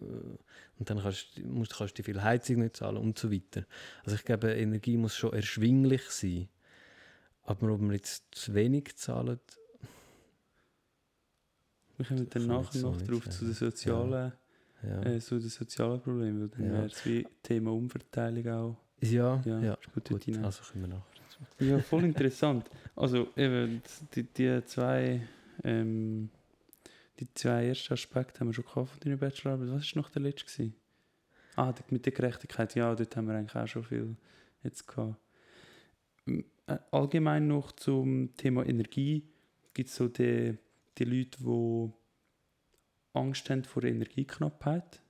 [0.78, 3.64] und dann kannst, musst, kannst du viel Heizung nicht zahlen und so weiter.
[4.04, 6.48] Also ich glaube, Energie muss schon erschwinglich sein.
[7.44, 9.40] Aber ob man jetzt zu wenig zahlt...
[11.96, 14.32] Wir kommen dann nachher noch darauf zu den sozialen, ja.
[14.82, 15.02] Ja.
[15.02, 16.72] Äh, zu den sozialen Problemen, weil dann ja.
[16.72, 21.04] wäre es wie Thema Umverteilung auch ja, ja, ja gut, gut also können wir nachher
[21.14, 21.64] dazu.
[21.64, 22.70] Ja, voll interessant.
[22.94, 23.82] Also eben,
[24.14, 25.20] die, die zwei
[25.64, 26.30] ähm,
[27.18, 29.70] die zwei ersten Aspekte haben wir schon gehabt von deiner Bachelorarbeit.
[29.70, 30.44] Was war noch der letzte?
[30.44, 30.74] Gewesen?
[31.56, 32.74] Ah, mit der Gerechtigkeit.
[32.74, 34.16] Ja, dort haben wir eigentlich auch schon viel
[34.62, 35.16] jetzt gehabt.
[36.26, 36.42] Äh,
[36.90, 39.26] allgemein noch zum Thema Energie
[39.72, 40.58] gibt es so die,
[40.98, 41.92] die Leute, die
[43.14, 45.00] Angst haben vor Energieknappheit.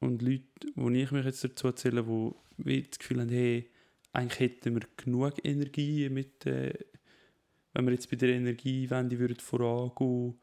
[0.00, 2.04] Und Leute, wo ich mich jetzt dazu erzähle,
[2.56, 3.70] die das Gefühl haben, hey,
[4.12, 6.72] eigentlich hätten wir genug Energie mit, äh,
[7.74, 10.38] wenn wir jetzt bei der Energiewende würden vorangehen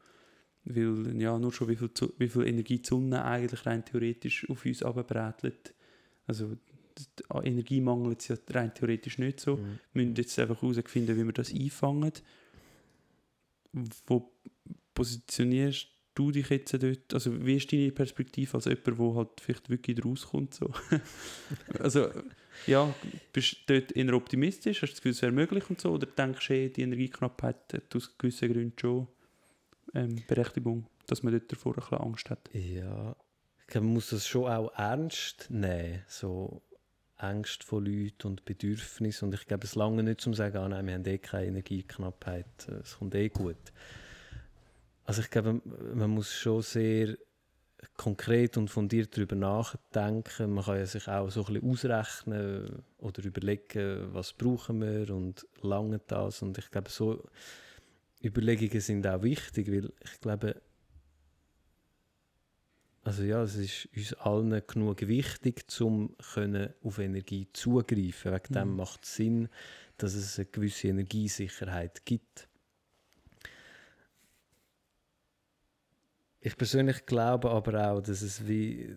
[0.64, 4.64] weil ja, nur schon wie viel, wie viel Energie die Sonne eigentlich rein theoretisch auf
[4.64, 5.74] uns abbrätelt.
[6.26, 6.56] Also
[7.28, 9.56] an Energie mangelt es ja rein theoretisch nicht so.
[9.56, 9.78] Mhm.
[9.92, 12.12] Wir müssen jetzt einfach herausfinden, wie wir das einfangen.
[14.06, 14.32] Wo
[14.94, 19.70] positionierst du dich jetzt dort, also wie ist deine Perspektive als jemand, der halt vielleicht
[19.70, 20.54] wirklich rauskommt?
[20.54, 20.70] So?
[21.78, 22.10] also,
[22.66, 22.92] ja,
[23.32, 24.82] bist du dort eher optimistisch?
[24.82, 25.92] Hast du das Gefühl, es wäre möglich und so?
[25.92, 29.06] Oder denkst du, hey, die Energieknappheit hat aus gewissen Gründen schon
[29.94, 32.50] ähm, Berechtigung, dass man dort davor ein bisschen Angst hat?
[32.52, 33.14] Ja,
[33.74, 36.62] man muss das schon auch ernst nehmen, so
[37.18, 39.24] Ängste von Leuten und Bedürfnisse.
[39.24, 42.68] Und ich glaube, es lange nicht zum sagen, ah, nein, wir haben eh keine Energieknappheit,
[42.82, 43.56] es kommt eh gut.
[45.08, 45.62] Also ich glaube,
[45.94, 47.16] man muss schon sehr
[47.96, 50.52] konkret und fundiert darüber nachdenken.
[50.52, 55.46] Man kann ja sich auch so ein bisschen ausrechnen oder überlegen, was brauchen wir und
[55.62, 56.42] lange das.
[56.42, 57.24] Und ich glaube, so
[58.22, 60.60] Überlegungen sind auch wichtig, weil ich glaube,
[63.02, 66.14] also ja, es ist uns allen genug wichtig, um
[66.82, 68.34] auf Energie zugreifen.
[68.34, 68.54] Wegen mhm.
[68.54, 69.48] dem macht es Sinn,
[69.96, 72.47] dass es eine gewisse Energiesicherheit gibt.
[76.40, 78.94] Ich persönlich glaube aber auch, dass es wie,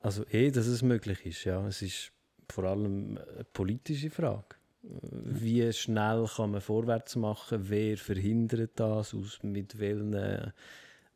[0.00, 1.44] also eh, dass es möglich ist.
[1.44, 2.12] Ja, es ist
[2.48, 4.56] vor allem eine politische Frage.
[4.82, 7.68] Wie schnell kann man vorwärts machen?
[7.68, 9.14] Wer verhindert das?
[9.14, 10.52] Aus mit welchen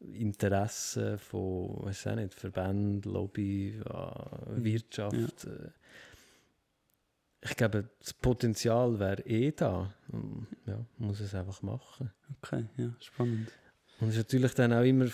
[0.00, 4.64] Interessen von, weiß auch nicht, Verbänden, Lobby, mhm.
[4.64, 5.44] Wirtschaft?
[5.44, 5.52] Ja.
[7.42, 9.94] Ich glaube, das Potenzial wäre eh da.
[10.66, 12.10] Ja, muss es einfach machen.
[12.42, 13.50] Okay, ja, spannend.
[14.00, 15.06] Und es ist natürlich dann auch immer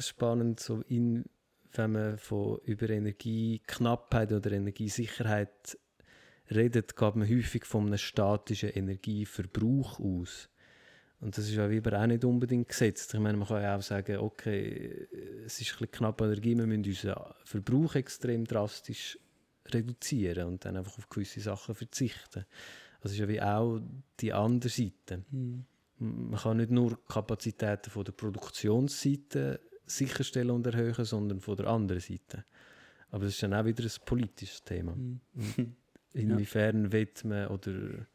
[0.00, 1.24] spannend, so in,
[1.72, 5.78] wenn man von, über Energieknappheit oder Energiesicherheit
[6.50, 10.48] redet, geht man häufig von einem statischen Energieverbrauch aus.
[11.20, 13.14] Und das ist ja wie auch nicht unbedingt gesetzt.
[13.14, 15.06] Ich meine, man kann ja auch sagen, okay,
[15.46, 19.18] es ist ein bisschen knapp Energie, wir müssen unseren Verbrauch extrem drastisch
[19.66, 22.44] reduzieren und dann einfach auf gewisse Sachen verzichten.
[23.00, 23.80] Das ist ja wie auch
[24.18, 25.22] die andere Seite.
[25.30, 25.64] Mhm.
[26.02, 32.00] Man kann nicht nur Kapazitäten von der Produktionsseite sicherstellen und erhöhen, sondern von der anderen
[32.00, 32.44] Seite.
[33.10, 34.96] Aber das ist dann auch wieder ein politisches Thema.
[34.96, 35.20] Mhm.
[36.12, 36.92] Inwiefern ja.
[36.92, 37.72] wird man oder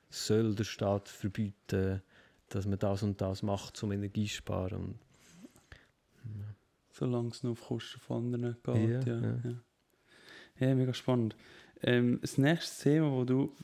[0.09, 2.01] soll der Staat verbieten,
[2.49, 4.99] dass man das und das macht, um Energie zu sparen?
[6.25, 6.55] ja.
[6.89, 9.07] Solange es nur auf Kosten von anderen geht.
[9.07, 9.39] Ja, ja.
[9.43, 10.67] ja.
[10.67, 11.35] ja mega spannend.
[11.81, 13.55] Ähm, das nächste Thema, wo du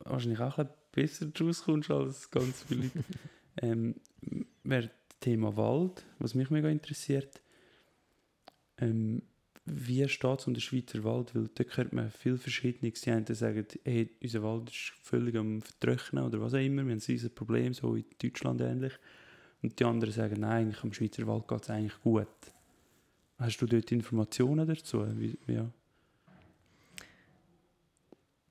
[0.00, 2.90] wahrscheinlich auch ein besser rauskommst als ganz viele,
[3.60, 3.96] ähm,
[4.62, 7.40] wäre das Thema Wald, was mich mega interessiert.
[8.78, 9.22] Ähm,
[9.66, 11.34] wie steht es um den Schweizer Wald?
[11.34, 13.00] Weil da hört man viel Verschiedenes.
[13.00, 16.84] Die einen sagen, hey, unser Wald ist völlig am Vertrocknen oder was auch immer.
[16.86, 18.92] Wir haben ein Problem, so in Deutschland ähnlich.
[19.62, 22.28] Und die anderen sagen, nein, eigentlich am Schweizer Wald geht es eigentlich gut.
[23.38, 25.06] Hast du dort Informationen dazu?
[25.18, 25.70] Wie, ja.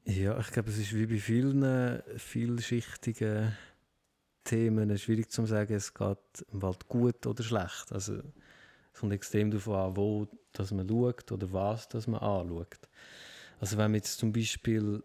[0.06, 3.56] Ja, ich glaube, es ist wie bei vielen vielschichtigen
[4.44, 7.92] Themen schwierig zu sagen, es geht im Wald gut oder schlecht.
[7.92, 8.22] Also,
[8.94, 12.90] es kommt extrem darauf an, wo dass man schaut oder was dass man anschaut.
[13.60, 15.04] Also wenn man jetzt zum Beispiel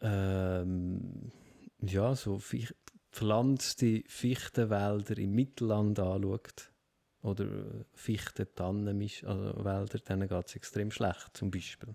[0.00, 1.32] ähm,
[1.80, 2.40] ja, so
[3.12, 6.70] pflanzte Fichtenwälder im Mittelland anschaut
[7.26, 7.46] oder
[7.94, 11.94] Fichten-Tannenwälder, dann geht es extrem schlecht zum Beispiel.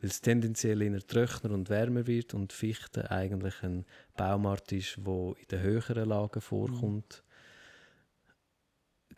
[0.00, 5.34] Weil es tendenziell eher trockener und wärmer wird und Fichte eigentlich ein Baumart ist, der
[5.38, 7.22] in den höheren Lagen vorkommt.
[7.26, 7.34] Mhm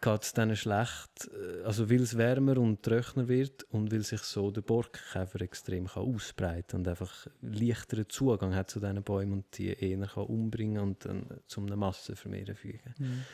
[0.01, 4.21] geht es denen schlecht, äh, also weil es wärmer und trockener wird und weil sich
[4.21, 9.59] so der Borkenkäfer extrem kann ausbreiten und einfach leichteren Zugang hat zu diesen Bäumen und
[9.59, 12.95] die eher kann umbringen und dann zu einem Massenvermehren fügen.
[12.99, 13.25] Mhm.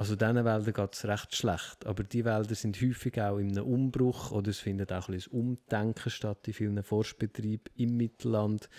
[0.00, 3.66] Also diesen Wäldern geht es recht schlecht, aber die Wälder sind häufig auch in einem
[3.66, 8.70] Umbruch oder es findet auch ein bisschen Umdenken statt in vielen Forstbetrieben im Mittelland,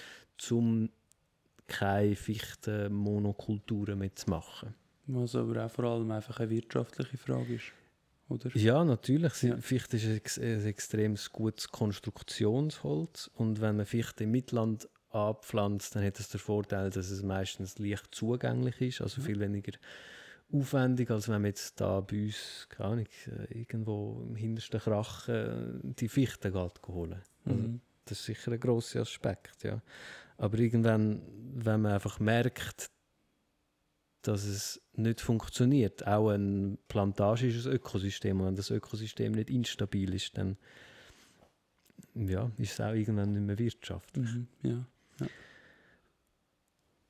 [0.49, 0.89] um
[1.67, 4.73] keine Fichtenmonokulturen mehr zu machen.
[5.05, 7.71] Was aber auch vor allem einfach eine wirtschaftliche Frage ist.
[8.27, 8.49] Oder?
[8.57, 9.43] Ja, natürlich.
[9.43, 9.57] Ja.
[9.57, 13.29] Fichte ist ein, ein extrem gutes Konstruktionsholz.
[13.35, 17.77] Und wenn man Fichte im Mittelland abpflanzt, dann hat es den Vorteil, dass es meistens
[17.77, 19.73] leicht zugänglich ist, also viel weniger
[20.53, 25.27] aufwendig, als wenn man jetzt da bei uns, keine Ahnung, äh, irgendwo im hintersten Krach
[25.27, 27.21] die Fichte geht holen.
[27.45, 27.81] Also, mhm.
[28.05, 29.81] Das ist sicher ein grosser Aspekt, ja.
[30.37, 31.21] Aber irgendwann,
[31.53, 32.89] wenn man einfach merkt,
[34.21, 36.05] dass es nicht funktioniert.
[36.07, 40.57] Auch eine Plantage ist ein Ökosystem und wenn das Ökosystem nicht instabil ist, dann
[42.15, 44.29] ja, ist es auch irgendwann nicht mehr wirtschaftlich.
[44.29, 44.85] Mhm, ja,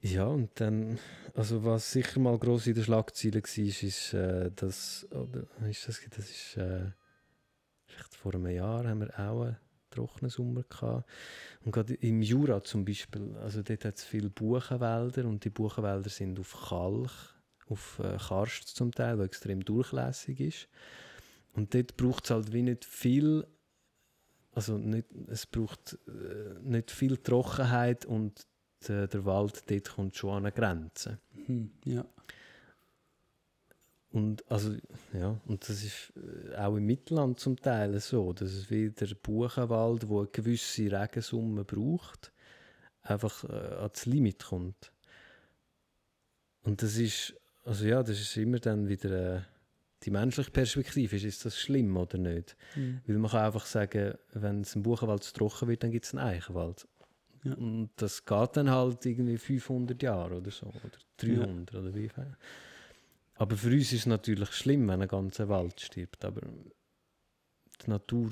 [0.02, 0.26] ja.
[0.26, 1.00] und dann,
[1.34, 6.02] also was sicher mal gross in den Schlagzeilen war, ist, äh, dass, oder ist das,
[6.10, 6.92] das ist, äh,
[7.86, 9.60] vielleicht vor einem Jahr haben wir auch eine
[9.92, 11.08] trockenen Sommer gehabt.
[11.64, 16.10] Und gerade im Jura zum Beispiel, also dort hat es viele Buchenwälder und die Buchenwälder
[16.10, 17.12] sind auf Kalk,
[17.68, 20.68] auf äh, Karst zum Teil, der extrem durchlässig ist.
[21.54, 23.46] Und dort braucht es halt wie nicht viel,
[24.54, 28.48] also nicht, es braucht äh, nicht viel Trockenheit und
[28.88, 31.20] der, der Wald dort kommt schon an eine Grenze.
[31.48, 32.06] Mhm, ja.
[34.12, 34.76] Und, also,
[35.14, 39.16] ja, und das ist äh, auch im Mittelland zum Teil so, dass es wie der
[39.16, 42.34] Buchenwald, wo eine gewisse Regensumme braucht,
[43.04, 44.92] einfach äh, ans Limit kommt.
[46.64, 49.42] Und das ist, also ja, das ist immer dann wieder äh,
[50.04, 51.16] die menschliche Perspektive.
[51.16, 52.58] Ist, ist das schlimm oder nicht?
[52.76, 53.02] Mhm.
[53.06, 56.14] Weil man kann einfach sagen, wenn es im Buchenwald zu trocken wird, dann gibt es
[56.14, 56.88] einen Eichenwald.
[57.44, 57.54] Ja.
[57.56, 61.80] Und das geht dann halt irgendwie 500 Jahre oder so, oder 300 ja.
[61.80, 62.38] oder wie viel.
[63.36, 66.24] Aber für uns ist es natürlich schlimm, wenn ein ganzer Wald stirbt.
[66.24, 66.42] Aber
[67.84, 68.32] die Natur,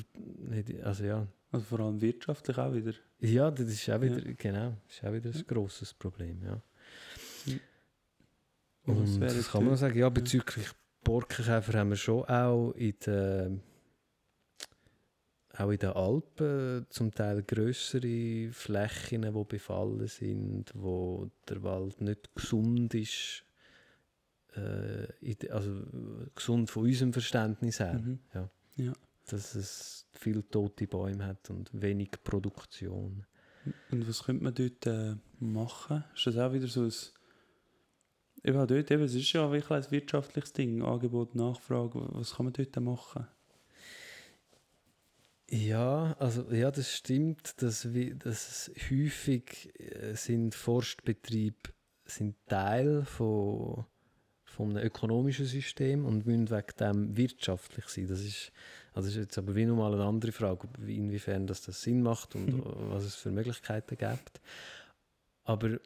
[0.84, 1.28] also ja.
[1.52, 2.94] Also vor allem wirtschaftlich auch wieder.
[3.20, 4.34] Ja, das ist auch wieder, ja.
[4.38, 6.62] genau, das ist auch wieder ein grosses Problem, ja.
[8.84, 10.68] Und das kann man sagen, ja, bezüglich
[11.04, 13.62] Borkenkäfer haben wir schon auch in den,
[15.60, 22.34] auch in den Alpen zum Teil größere Flächen, die befallen sind, wo der Wald nicht
[22.36, 23.44] gesund ist
[24.56, 25.84] äh, also
[26.36, 27.94] gesund von unserem Verständnis her.
[27.94, 28.20] Mhm.
[28.34, 28.50] Ja.
[28.78, 28.94] ja.
[29.28, 33.26] Dass es viele tote Bäume hat und wenig Produktion.
[33.92, 36.04] Und was könnte man dort äh, machen?
[36.16, 36.94] Ist das auch wieder so ein.
[38.42, 42.08] Eben dort, eben, es ist ja wirklich ein wirtschaftliches Ding, Angebot, Nachfrage.
[42.14, 43.28] Was kann man dort machen?
[45.52, 51.72] Ja, also ja, das stimmt, dass, wir, dass häufig äh, sind Forstbetriebe
[52.06, 53.86] sind Teil von,
[54.44, 58.08] von einem ökonomischen System und müssen wegen dem wirtschaftlich sein.
[58.08, 58.52] Das ist,
[58.94, 62.36] also das ist jetzt aber wie nochmal eine andere Frage, inwiefern das, das Sinn macht
[62.36, 62.64] und mhm.
[62.92, 64.42] was es für Möglichkeiten gibt.
[65.44, 65.80] Aber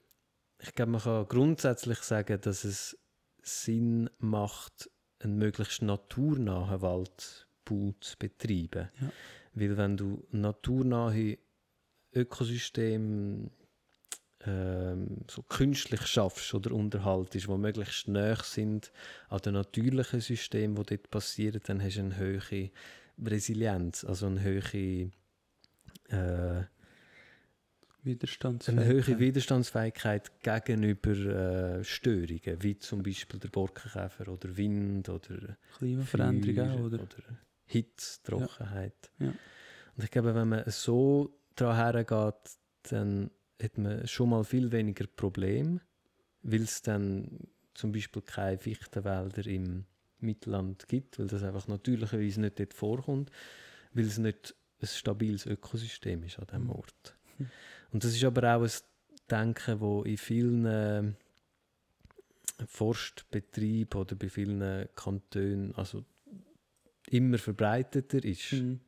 [0.60, 2.98] ich glaube, man kann grundsätzlich sagen, dass es
[3.42, 8.90] Sinn macht, einen möglichst naturnahen Waldbau zu betreiben.
[9.00, 9.12] Ja.
[9.54, 11.38] Weil wenn du naturnahe
[12.14, 13.50] Ökosysteme
[14.46, 18.92] ähm, so künstlich schaffst oder unterhaltest, die möglichst näher sind
[19.30, 22.72] an den natürlichen Systemen, die dort passieren, dann hast du eine höhere
[23.24, 25.12] Resilienz, also eine höhere
[26.10, 26.64] äh,
[28.04, 28.86] Widerstandsfähigkeit.
[28.86, 36.84] Eine höhere Widerstandsfähigkeit gegenüber äh, Störungen, wie zum Beispiel der Borkenkäfer oder Wind oder Klimaveränderung
[36.84, 37.40] oder, oder
[37.74, 39.12] Hitze, Trockenheit.
[39.20, 39.28] Ja.
[39.28, 39.34] Ja.
[39.96, 42.58] Und ich glaube, wenn man so daran hergeht,
[42.90, 43.32] dann
[43.62, 45.82] hat man schon mal viel weniger Probleme,
[46.42, 47.40] weil es dann
[47.74, 49.86] zum Beispiel keine Fichtenwälder im
[50.20, 53.32] Mittelland gibt, weil das einfach natürlicherweise nicht dort vorkommt,
[53.94, 56.72] weil es nicht ein stabiles Ökosystem ist an diesem mhm.
[56.72, 57.16] Ort.
[57.92, 58.72] Und das ist aber auch ein
[59.30, 61.14] Denken, das in vielen äh,
[62.68, 66.04] Forstbetrieben oder bei vielen Kantonen also
[67.14, 68.54] immer verbreiteter ist.
[68.54, 68.80] Mhm.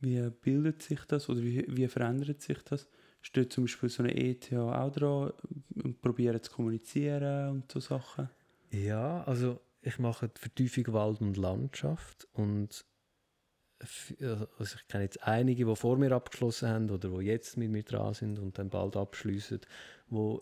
[0.00, 2.88] Wie bildet sich das oder wie, wie verändert sich das?
[3.22, 5.32] Steht zum Beispiel so eine ETH auch dran
[5.82, 8.30] und probieren zu kommunizieren und so Sachen?
[8.70, 12.84] Ja, also ich mache die Vertiefung Wald und Landschaft und
[14.58, 17.82] also ich kenne jetzt einige, die vor mir abgeschlossen haben oder die jetzt mit mir
[17.82, 19.60] dran sind und dann bald abschließen,
[20.10, 20.38] die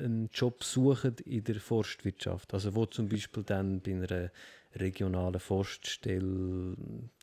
[0.00, 2.54] einen Job suchen in der Forstwirtschaft.
[2.54, 4.30] Also wo zum Beispiel dann bei einer
[4.74, 6.76] regionalen Forststelle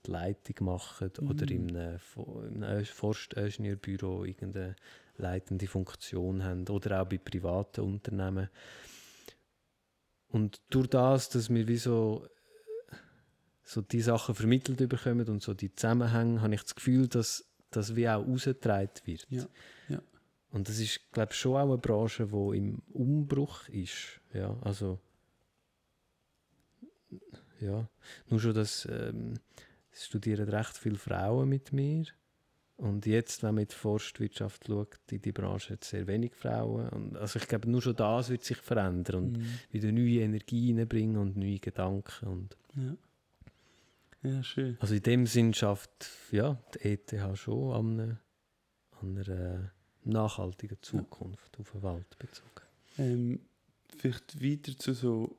[0.06, 1.30] die Leitung machen mhm.
[1.30, 2.00] oder in einem,
[2.54, 4.76] in einem Forstingenieurbüro irgendeine
[5.18, 8.50] leitende Funktion haben oder auch bei privaten Unternehmen.
[10.30, 12.28] Und durch das, dass wir wie so
[13.68, 17.96] so die Sachen vermittelt bekommen und so die Zusammenhänge, habe ich das Gefühl, dass das
[17.98, 19.28] wie auch rausgetragen wird.
[19.30, 19.46] Ja.
[20.52, 24.22] Und das ist, glaube ich, schon auch eine Branche, die im Umbruch ist.
[24.34, 25.00] Ja, also
[27.60, 27.88] ja,
[28.30, 29.34] nur schon, dass ähm,
[29.92, 32.06] es studieren recht viele Frauen mit mir
[32.78, 36.88] und jetzt, wenn man in die Forstwirtschaft schaut, in die Branche hat sehr wenig Frauen.
[36.90, 39.46] Und also ich glaube, nur schon das wird sich verändern und mm.
[39.72, 42.28] wieder neue Energie reinbringen und neue Gedanken.
[42.28, 42.96] Und ja.
[44.22, 44.78] Ja, schön.
[44.80, 48.20] Also in dem Sinn schafft ja, die ETH schon an einer,
[49.02, 49.72] an einer
[50.10, 51.60] nachhaltigen Zukunft ja.
[51.60, 52.50] auf den Wald bezogen.
[52.98, 53.40] Ähm,
[53.98, 55.38] vielleicht weiter zu so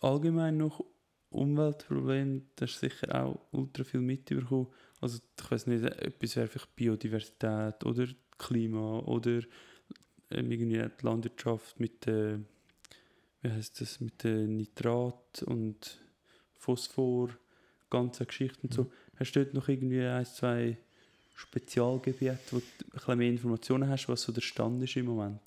[0.00, 0.84] allgemein noch
[1.30, 4.68] Umweltproblemen, das ist sicher auch ultra viel mitbekommen.
[5.00, 8.06] Also ich weiß nicht, etwas wäre vielleicht Biodiversität oder
[8.38, 9.40] Klima oder
[10.30, 12.38] ähm, irgendwie die Landwirtschaft mit äh,
[13.46, 16.00] wie heißt das, mit äh, Nitrat und
[16.54, 17.30] Phosphor
[17.90, 18.84] ganze Geschichte und so.
[18.84, 18.90] Mhm.
[19.18, 20.78] Hast du dort noch irgendwie ein, zwei
[21.36, 25.40] Spezialgebiete, wo du ein bisschen mehr Informationen hast, was so der Stand ist im Moment?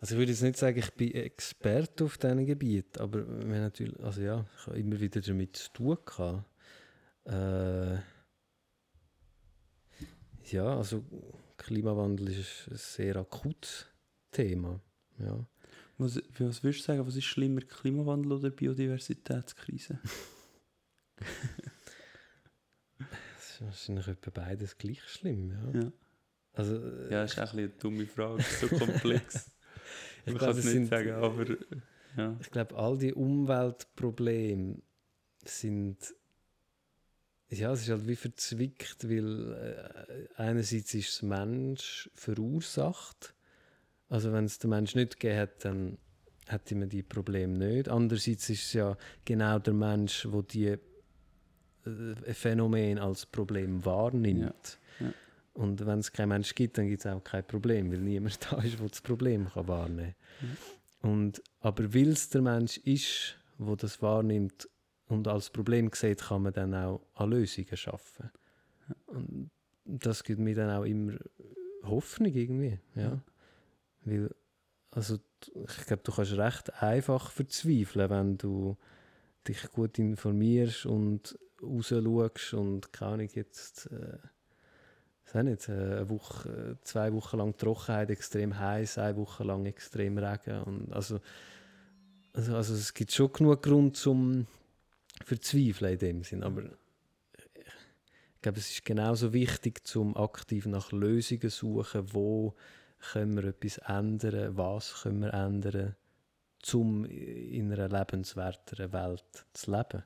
[0.00, 3.98] Also ich würde jetzt nicht sagen, ich bin Experte auf diesen Gebiet, aber wir natürlich,
[4.00, 6.44] also ja, ich habe immer wieder damit zu tun gehabt.
[7.24, 7.94] Äh,
[10.52, 11.04] ja, also
[11.56, 13.86] Klimawandel ist ein sehr akutes
[14.30, 14.80] Thema.
[15.18, 15.44] Ja.
[15.98, 19.98] Was, was würdest du sagen, was ist schlimmer, Klimawandel oder Biodiversitätskrise?
[23.66, 25.80] das ist wahrscheinlich etwa beides gleich schlimm, ja.
[25.80, 25.92] Ja,
[26.54, 26.74] also,
[27.10, 29.50] ja ist auch ein eine dumme Frage, so komplex.
[30.26, 31.46] ich kann es nicht sind, sagen, aber
[32.16, 32.36] ja.
[32.40, 34.82] Ich glaube, all die Umweltprobleme
[35.44, 36.14] sind
[37.58, 43.34] ja, es ist halt wie verzwickt, weil äh, einerseits ist es Mensch verursacht.
[44.08, 45.98] Also wenn es der Mensch nicht gegeben hat, dann
[46.46, 47.88] hätte man die Probleme nicht.
[47.88, 50.78] Andererseits ist es ja genau der Mensch, der die äh,
[52.32, 54.78] Phänomen als Problem wahrnimmt.
[55.00, 55.06] Ja.
[55.06, 55.12] Ja.
[55.54, 58.60] Und wenn es keinen Mensch gibt, dann gibt es auch kein Problem, weil niemand da
[58.62, 60.48] ist, der das Problem kann wahrnehmen kann.
[61.02, 61.10] Ja.
[61.10, 64.68] Und, aber weil es der Mensch ist, der das wahrnimmt
[65.08, 68.30] und als Problem sieht, kann man dann auch an Lösungen schaffen.
[69.06, 69.50] Und
[69.84, 71.14] das gibt mir dann auch immer
[71.82, 72.78] Hoffnung irgendwie.
[72.94, 73.20] Ja.
[74.04, 74.30] Weil,
[74.90, 78.76] also, ich glaube, du kannst recht einfach verzweifeln, wenn du
[79.46, 87.12] dich gut informierst und rausschaust und keine Ahnung, jetzt, äh, nicht, äh, eine Woche, zwei
[87.12, 90.62] Wochen lang Trockenheit, extrem heiß, eine Woche lang extrem Regen.
[90.62, 91.20] Und also,
[92.34, 94.46] also, also es gibt schon genug Grund zum
[95.24, 96.70] Verzweifeln in dem Sinn, aber ich
[98.36, 102.54] Ich glaube, es ist genauso wichtig, zum aktiv nach Lösungen zu suchen, wo
[103.12, 105.94] können wir etwas ändern, was können wir ändern,
[106.72, 110.02] um in einer lebenswerteren Welt zu leben.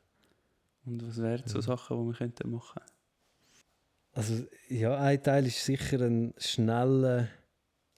[0.87, 2.81] Und was wären so Sachen, die wir könnten machen
[4.13, 7.29] Also ja, ein Teil ist sicher ein schneller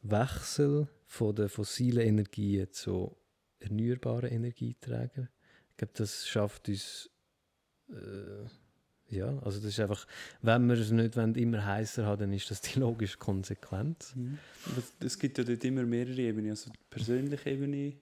[0.03, 3.16] Wechsel von den fossilen Energien zu
[3.61, 5.28] erneuerbaren Energieträgern.
[5.70, 7.11] Ich glaube, das schafft uns
[7.91, 8.47] äh,
[9.11, 10.07] ja, also das ist einfach,
[10.43, 14.14] wenn wir es nicht wollen, immer heißer haben, dann ist das die logische Konsequenz.
[14.14, 14.39] Mhm.
[15.01, 16.51] Es gibt ja dort immer mehrere Ebenen.
[16.51, 17.95] Also die persönliche Ebene,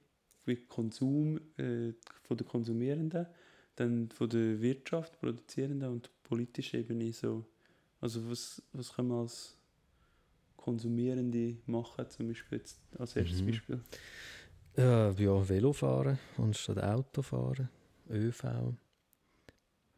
[0.45, 1.93] wie Konsum äh,
[2.25, 3.27] von den Konsumierenden,
[3.77, 7.45] dann von der Wirtschaft, Produzierenden und die politische Ebene so.
[8.01, 9.57] Also was, was können wir als
[10.57, 13.47] Konsumierende machen, zum Beispiel jetzt als erstes mhm.
[13.47, 13.81] Beispiel?
[14.77, 17.69] Ja, ja, Velofahren anstatt Autofahren,
[18.11, 18.45] ÖV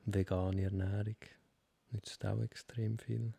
[0.04, 1.16] vegane Ernährung
[1.90, 3.32] nützt auch extrem viel.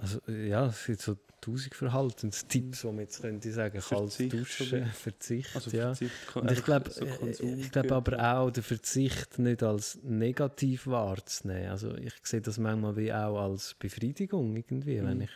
[0.00, 5.54] Also ja, es sind so tausend Verhaltenstipps, die man jetzt könnte sagen, kalt duschen, Verzicht,
[5.54, 5.94] also ja.
[5.94, 10.86] Verzicht, Und ich glaube so äh, ich glaube aber auch, den Verzicht nicht als negativ
[10.86, 11.70] wahrzunehmen.
[11.70, 15.06] Also ich sehe das manchmal wie auch als Befriedigung irgendwie, mhm.
[15.06, 15.30] wenn ich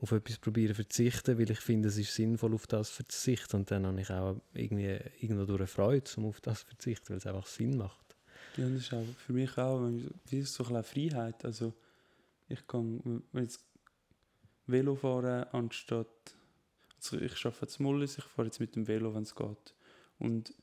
[0.00, 3.56] auf etwas probiere verzichten, weil ich finde, es ist sinnvoll, auf das zu verzichten.
[3.56, 7.10] Und dann habe ich auch irgendwie irgendwo durch eine Freude, um auf das zu verzichten,
[7.10, 8.16] weil es einfach Sinn macht.
[8.56, 9.88] Ja, das ist auch für mich auch
[10.28, 11.44] wie so eine Freiheit.
[11.44, 11.74] Also
[12.48, 13.64] ich kann jetzt
[14.66, 16.34] Velo fahren anstatt
[16.96, 19.74] also ich arbeite jetzt Mullis, ich fahre jetzt mit dem Velo, wenn es geht.
[20.18, 20.54] Und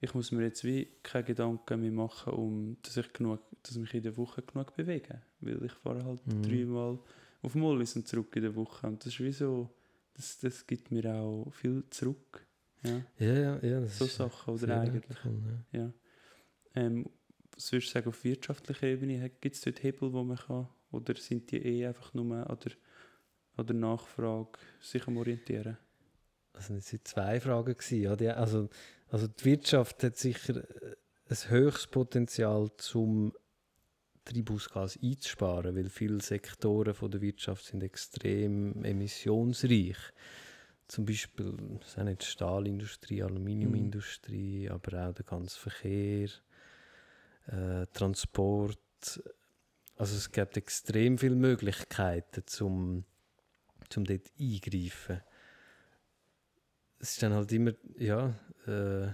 [0.00, 3.94] ich muss mir jetzt wie keine Gedanken mehr machen, um dass ich genug, dass mich
[3.94, 6.42] in der Woche genug bewege, weil ich fahre halt mhm.
[6.42, 6.98] dreimal
[7.42, 9.70] auf Mullis und zurück in der Woche und das ist wie so,
[10.14, 12.46] das, das gibt mir auch viel zurück.
[12.82, 13.58] Ja, ja, ja.
[13.62, 15.18] ja so Sachen oder eigentlich.
[15.24, 15.42] Cool,
[15.72, 15.80] ja.
[15.80, 15.92] ja.
[16.74, 17.06] Ähm,
[17.54, 21.14] was würdest du sagen, auf wirtschaftlicher Ebene, gibt es dort Hebel, wo man kann, oder
[21.16, 22.72] sind die eh einfach nur an der,
[23.58, 25.76] an der Nachfrage sich am orientieren?
[26.52, 27.76] Also das waren zwei Fragen.
[27.76, 28.68] Gewesen, Also,
[29.08, 30.96] also die Wirtschaft hat sicher äh,
[31.30, 33.32] ein höchstes Potenzial, um
[34.24, 39.96] Treibhausgas einzusparen, weil viele Sektoren von der Wirtschaft sind extrem emissionsreich.
[40.86, 44.72] Zum Beispiel die Stahlindustrie, Aluminiumindustrie, mm.
[44.72, 46.28] aber auch der ganze Verkehr,
[47.46, 48.78] äh, Transport.
[49.96, 53.04] Also es gibt extrem viele Möglichkeiten zum,
[53.90, 55.20] zum dort eingreifen.
[56.98, 58.34] Es ist dann halt immer, ja,
[58.66, 59.12] äh,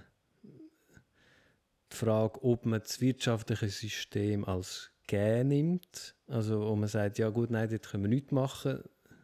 [1.93, 6.14] die Frage, ob man das wirtschaftliche System als gegeben nimmt.
[6.29, 8.83] Also, wo man sagt, ja gut, nein, dort können wir nichts machen,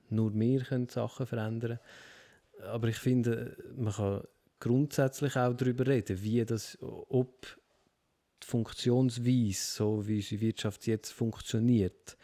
[0.08, 1.78] nur wir können Sachen verändern.
[2.62, 4.22] Aber ich finde, man kann
[4.58, 7.46] grundsätzlich auch darüber reden, wie das, ob
[8.42, 12.16] die Funktionsweise, so wie unsere Wirtschaft jetzt funktioniert,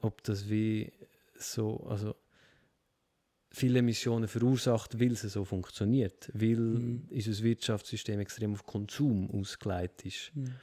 [0.00, 0.92] ob das wie
[1.42, 2.14] so, also
[3.50, 7.08] viele Emissionen verursacht, weil es so funktioniert, weil mhm.
[7.10, 10.32] unser Wirtschaftssystem extrem auf Konsum ausgelegt ist.
[10.34, 10.54] Mhm.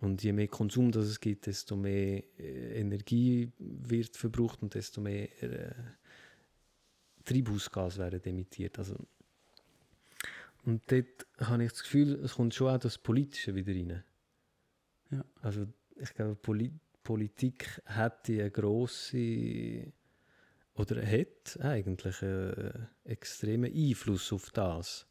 [0.00, 5.00] Und je mehr Konsum das es gibt, desto mehr äh, Energie wird verbraucht und desto
[5.00, 5.74] mehr äh,
[7.24, 8.78] Treibhausgas werden emittiert.
[8.78, 8.96] Also
[10.64, 14.04] und dort habe ich das Gefühl, es kommt schon auch das Politische wieder rein.
[15.10, 15.24] Ja.
[15.40, 15.66] Also
[15.96, 16.72] ich glaube, Poli
[17.02, 19.90] Politik hat eine grosse
[20.78, 25.06] oder hat eigentlich einen extremen Einfluss auf das.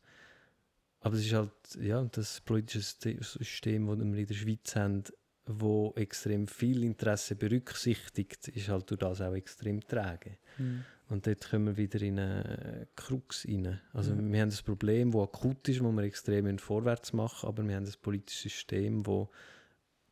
[1.01, 2.82] Aber es ist halt ja, das politische
[3.22, 5.03] System, das wir in der Schweiz haben,
[5.45, 10.38] wo extrem viel Interesse berücksichtigt, ist halt durch das auch extrem träge.
[10.57, 10.84] Mhm.
[11.09, 13.80] Und dort kommen wir wieder in eine Krux rein.
[13.93, 14.34] Also mhm.
[14.34, 17.86] wir haben ein Problem, das akut ist, wo wir extrem vorwärts machen, aber wir haben
[17.86, 19.28] ein politisches System, das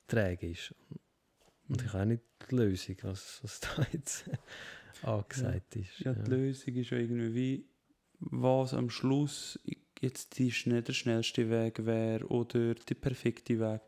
[0.08, 0.74] träge ist.
[1.68, 4.30] Und ich habe auch nicht die Lösung, was, was da jetzt
[5.04, 6.00] angesagt ist.
[6.00, 7.66] Ja, die Lösung ist ja irgendwie,
[8.20, 9.60] was am Schluss
[10.02, 13.82] jetzt die schnell, der schnellste Weg wäre oder der perfekte Weg,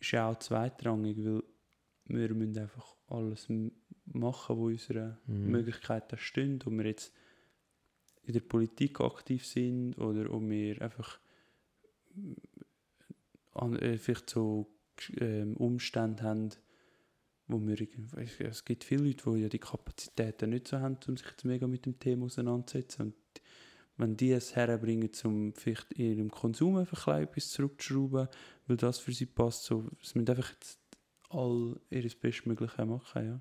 [0.00, 1.42] ist ja auch zweitrangig, weil
[2.06, 3.48] wir müssen einfach alles
[4.06, 5.50] machen, wo unsere mhm.
[5.50, 7.12] Möglichkeiten stehen, ob wir jetzt
[8.24, 11.18] in der Politik aktiv sind oder ob wir einfach
[13.52, 14.70] an, äh, vielleicht so
[15.18, 16.50] äh, Umstände haben,
[17.48, 17.76] wo wir
[18.38, 21.66] es gibt viele Leute, die ja die Kapazitäten nicht so haben, um sich jetzt mega
[21.66, 23.14] mit dem Thema auseinanderzusetzen und
[23.96, 28.28] wenn die es herbringen, um vielleicht in ihrem Konsum einfach ein etwas zurückzuschrauben,
[28.66, 30.78] weil das für sie passt, so, es müssen einfach jetzt
[31.30, 33.40] all ihr Bestmögliche machen, ja.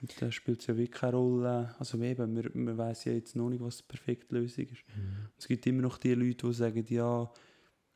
[0.00, 1.74] Und da spielt es ja wirklich keine Rolle.
[1.78, 4.84] Also eben, man, man weiß ja jetzt noch nicht, was die perfekte Lösung ist.
[4.94, 5.28] Mhm.
[5.38, 7.32] Es gibt immer noch die Leute, die sagen, ja,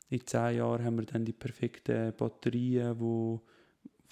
[0.09, 3.41] in zehn Jahren haben wir dann die perfekten Batterien, wo,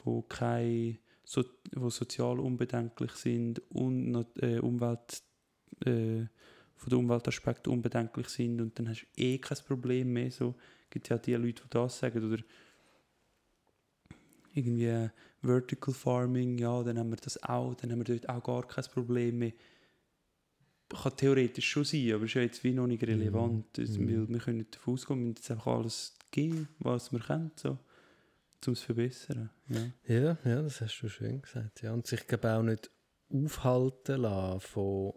[0.06, 1.44] wo keine so,
[1.76, 5.22] wo sozial unbedenklich sind und äh, Umwelt
[5.86, 6.26] äh,
[6.76, 10.32] von den Umweltaspekten unbedenklich sind und dann hast du eh kein Problem mehr.
[10.32, 10.56] So
[10.90, 12.42] gibt ja die Leute, die das sagen oder
[14.54, 15.10] irgendwie
[15.42, 18.86] Vertical Farming, ja, dann haben wir das auch, dann haben wir dort auch gar kein
[18.86, 19.54] Problem mehr.
[20.90, 24.08] Kann theoretisch schon sein, aber ist ja jetzt wie noch nicht relevant, mm.
[24.08, 27.52] weil wir können nicht davon ausgehen, wir müssen jetzt einfach alles geben, was wir können,
[27.56, 27.78] so,
[28.62, 29.50] zu verbessern.
[29.68, 30.14] Ja.
[30.14, 31.82] ja, ja, das hast du schön gesagt.
[31.82, 31.94] Ja.
[31.94, 32.92] Und sich glaube auch nicht
[33.32, 35.14] aufhalten lassen von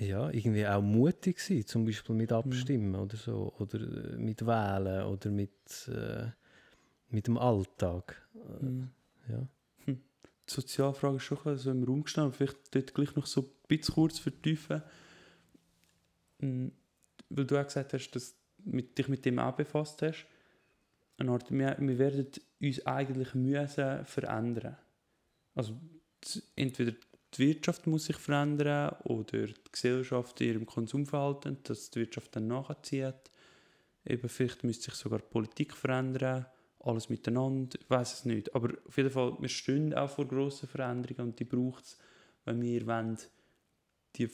[0.00, 3.00] ja, irgendwie auch mutig sein, zum Beispiel mit Abstimmen mhm.
[3.00, 6.28] oder so, oder äh, mit Wählen oder mit, äh,
[7.08, 8.26] mit dem Alltag.
[8.60, 8.90] Mhm.
[9.28, 9.46] Ja.
[9.84, 10.00] Hm.
[10.48, 13.94] Die Sozialfrage ist schon so im Raum gestanden, vielleicht dort gleich noch so ein bisschen
[13.94, 14.82] kurz vertiefen.
[16.38, 16.72] Mhm.
[17.28, 20.26] Weil du auch gesagt hast, dass du dich mit dem auch befasst hast.
[21.18, 22.28] Eine Art, wir, wir werden
[22.60, 24.76] uns eigentlich müssen verändern.
[25.54, 25.78] Also
[26.56, 26.92] entweder
[27.34, 32.48] die Wirtschaft muss sich verändern oder die Gesellschaft in ihrem Konsumverhalten, dass die Wirtschaft dann
[32.48, 33.30] nachzieht.
[34.04, 36.46] Eben vielleicht müsste sich sogar die Politik verändern,
[36.80, 38.54] alles miteinander, ich weiß es nicht.
[38.54, 41.98] Aber auf jeden Fall, wir stehen auch vor grossen Veränderungen und die braucht es,
[42.44, 43.18] wenn wir wollen,
[44.16, 44.28] die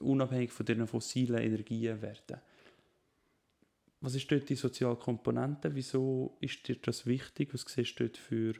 [0.00, 2.40] unabhängig von den fossilen Energien werden.
[4.02, 5.76] Was ist dort die soziale Komponente?
[5.76, 7.54] Wieso ist dir das wichtig?
[7.54, 8.54] Was siehst du dort für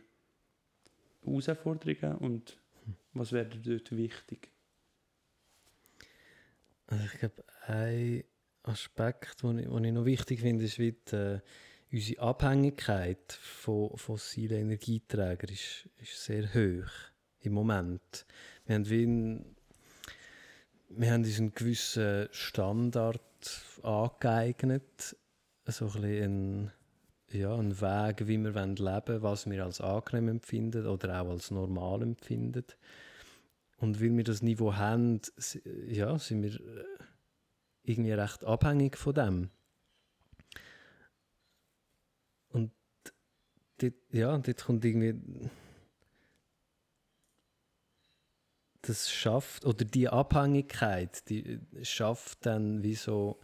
[1.25, 2.57] Herausforderungen und
[3.13, 4.53] was wäre dort wichtig?
[6.87, 8.25] Also ich glaube, ein
[8.63, 11.41] Aspekt, den ich, ich noch wichtig finde, ist wie die, äh,
[11.91, 16.91] unsere Abhängigkeit von fossilen Energieträgern ist, ist sehr hoch
[17.41, 18.27] im Moment.
[18.67, 19.57] Wir haben, wie ein,
[20.91, 23.21] wir haben uns einen gewissen Standard
[23.83, 25.17] angeeignet,
[25.67, 26.73] so ein bisschen
[27.31, 31.51] ja, ein Weg, wie wir leben wollen, was wir als angenehm empfinden oder auch als
[31.51, 32.65] normal empfinden.
[33.79, 35.21] Und weil wir das Niveau haben,
[35.87, 36.85] ja, sind wir äh,
[37.85, 39.51] irgendwie recht abhängig von dem.
[42.51, 42.71] Und
[43.79, 45.51] dort, ja, dort kommt irgendwie
[48.83, 53.41] das schafft, oder die Abhängigkeit, die schafft dann wie so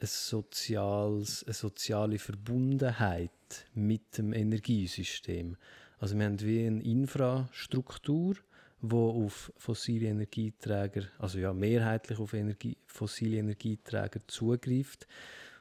[0.00, 3.30] ein soziales, eine soziale Verbundenheit
[3.74, 5.56] mit dem Energiesystem.
[5.98, 8.36] Also wir haben wie eine Infrastruktur,
[8.80, 15.06] wo auf fossile Energieträger, also ja mehrheitlich auf Energie, fossile Energieträger zugreift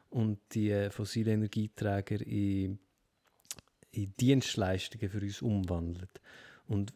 [0.09, 2.79] und die fossilen Energieträger in,
[3.91, 6.21] in Dienstleistungen für uns umwandelt.
[6.67, 6.93] Und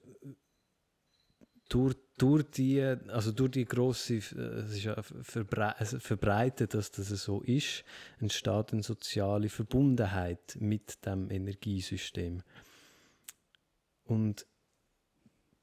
[1.70, 7.84] durch, durch die, also durch die grosse, es ist ja verbreitet, dass das so ist,
[8.20, 12.42] entsteht eine soziale Verbundenheit mit dem Energiesystem.
[14.06, 14.46] Und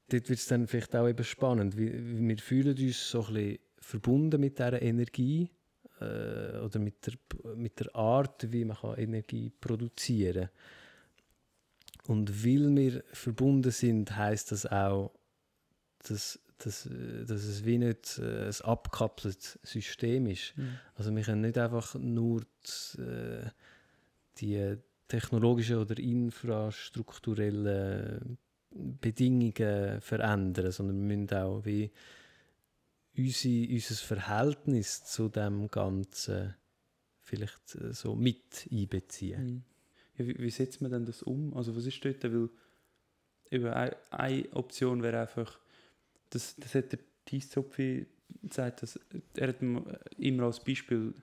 [0.09, 1.77] dort wird es dann vielleicht auch eben spannend.
[1.77, 5.49] Wir fühlen uns so ein bisschen verbunden mit dieser Energie
[5.99, 10.49] äh, oder mit der, mit der Art, wie man Energie produzieren kann.
[12.07, 15.11] Und weil wir verbunden sind, heißt das auch,
[16.09, 16.89] dass, dass,
[17.27, 20.57] dass es wie nicht äh, ein abgekapseltes System ist.
[20.57, 20.79] Mhm.
[20.95, 22.43] Also wir können nicht einfach nur
[22.97, 23.49] die, äh,
[24.39, 24.77] die
[25.07, 28.37] technologischen oder infrastrukturellen
[28.71, 31.91] Bedingungen verändern, sondern wir müssen auch wie
[33.17, 36.53] unsere, unser Verhältnis zu dem Ganzen
[37.21, 39.45] vielleicht äh, so mit einbeziehen.
[39.45, 39.63] Mhm.
[40.17, 41.55] Ja, wie, wie, setzt man denn das um?
[41.55, 42.49] Also was ist dort, weil
[43.51, 45.59] eben eine Option wäre einfach
[46.35, 48.05] das, das hat der Thies Zopfi
[48.43, 48.99] gesagt, dass,
[49.35, 49.61] er hat
[50.17, 51.13] immer als Beispiel,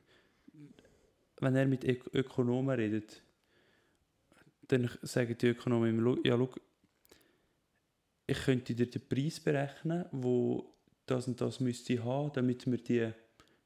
[1.38, 3.22] wenn er mit Ök Ökonomen redet,
[4.68, 6.50] dann sagen die Ökonomen immer, ja, schau,
[8.26, 12.78] ich könnte dir den Preis berechnen, wo das und das müsste ich haben, damit wir
[12.78, 13.12] die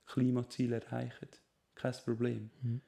[0.06, 1.28] Klimaziele erreichen.
[1.76, 2.50] Kein Problem.
[2.62, 2.80] Mhm.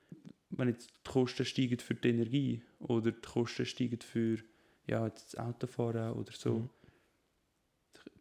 [0.50, 4.38] Wenn jetzt die Kosten steigen für die Energie oder die Kosten steigen für
[4.86, 6.70] ja, das Autofahren oder so, mhm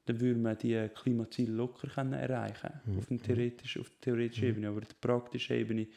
[0.08, 2.98] dann würde man die Klimaziele locker können erreichen mhm.
[2.98, 4.50] auf, dem theoretisch, auf der theoretischen mhm.
[4.52, 4.68] Ebene.
[4.70, 5.88] Aber die praktische Ebene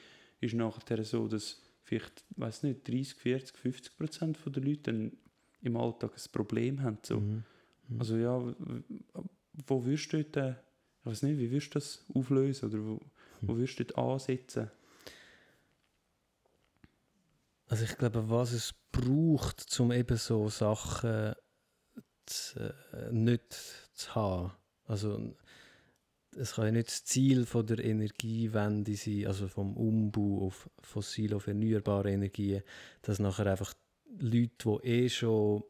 [0.40, 5.12] ist nachher so, dass vielleicht, weiß nicht, 30, 40, 50 Prozent der Leute dann
[5.62, 6.98] im Alltag ein Problem haben.
[7.02, 7.20] So.
[7.20, 7.44] Mhm.
[7.88, 8.00] mhm.
[8.00, 8.54] Also ja,
[9.66, 10.56] wo würdest du dort,
[11.00, 13.00] ich weiß nicht, wie würdest du das auflösen oder wo,
[13.42, 13.58] wo mhm.
[13.58, 14.70] würdest du dort ansetzen?
[17.66, 21.34] Also ich glaube, was es braucht, um eben so Sachen
[22.26, 24.52] zu, äh, nicht zu haben.
[24.86, 25.34] Also
[26.36, 31.36] es kann ja nicht das Ziel von der Energiewende sein, also vom Umbau auf fossile,
[31.36, 32.62] auf erneuerbare Energien,
[33.02, 33.74] dass nachher einfach
[34.18, 35.64] Leute, die eh schon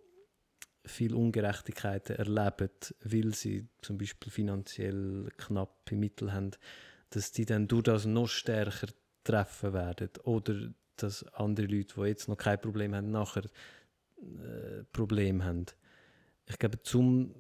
[0.85, 2.71] viel Ungerechtigkeiten erleben,
[3.05, 6.53] weil sie zum Beispiel finanziell knappe Mittel haben,
[7.11, 8.89] dass die dann durch das noch stärker
[9.25, 13.45] treffen werden oder dass andere Leute, die jetzt noch kein Problem haben, nachher
[14.21, 15.67] äh, Problem haben.
[16.47, 17.35] Ich glaube, zum,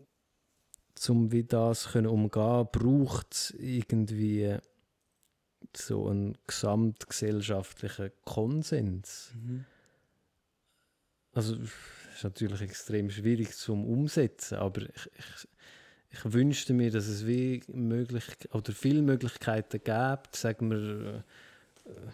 [0.94, 4.56] zum wie das können umgehen, braucht es irgendwie
[5.76, 9.32] so einen gesamtgesellschaftlichen Konsens.
[9.34, 9.64] Mhm.
[11.32, 15.48] Also ist natürlich extrem schwierig zum umsetzen, aber ich, ich,
[16.10, 21.24] ich wünschte mir, dass es wie möglich oder viele Möglichkeiten gibt, sagen wir,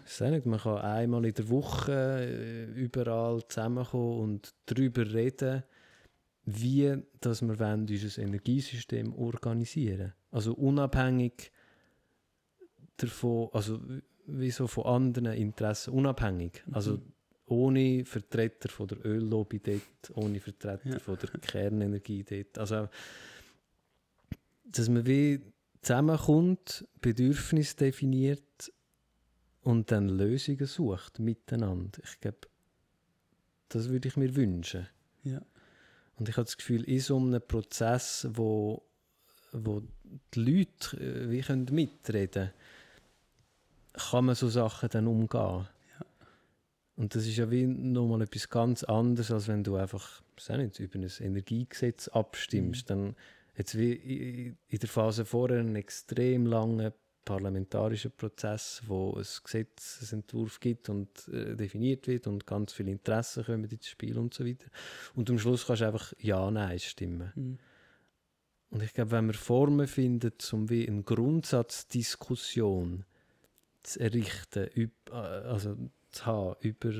[0.05, 5.63] ich äh, nicht, man kann einmal in der Woche äh, überall zusammenkommen und darüber reden,
[6.47, 11.51] wie dass wir wollen, unser Energiesystem organisieren Also unabhängig
[12.95, 13.79] davon, also
[14.25, 16.63] wie so von anderen Interessen unabhängig.
[16.71, 17.13] Also mhm
[17.47, 20.99] ohne Vertreter von der Öllobby dort, ohne Vertreter ja.
[20.99, 22.57] von der Kernenergie dort.
[22.57, 22.89] Also,
[24.65, 25.41] dass man wie
[25.81, 28.71] zusammenkommt, Bedürfnisse definiert
[29.61, 32.01] und dann Lösungen sucht miteinander.
[32.03, 32.39] Ich glaube,
[33.69, 34.87] das würde ich mir wünschen.
[35.23, 35.41] Ja.
[36.17, 38.83] Und ich habe das Gefühl, in so einem Prozess, wo,
[39.51, 39.83] wo
[40.33, 42.51] die Leute äh, wie können mitreden
[43.93, 45.67] können, kann man so Sachen dann umgehen.
[46.95, 50.99] Und das ist ja wie nochmal etwas ganz anderes, als wenn du einfach nicht, über
[50.99, 52.85] ein Energiegesetz abstimmst.
[52.85, 52.87] Mhm.
[52.87, 53.15] Dann
[53.55, 56.91] jetzt wie in der Phase vorher einen extrem langen
[57.27, 63.65] parlamentarischen Prozess, wo es Gesetzesentwurf gibt und äh, definiert wird und ganz viele Interessen kommen
[63.65, 64.67] ins Spiel und so weiter.
[65.13, 67.33] Und am Schluss kannst du einfach Ja, Nein stimmen.
[67.35, 67.57] Mhm.
[68.69, 73.03] Und ich glaube, wenn man Formen findet, um wie eine Grundsatzdiskussion
[73.83, 75.75] zu errichten, äh, also
[76.11, 76.93] zu haben über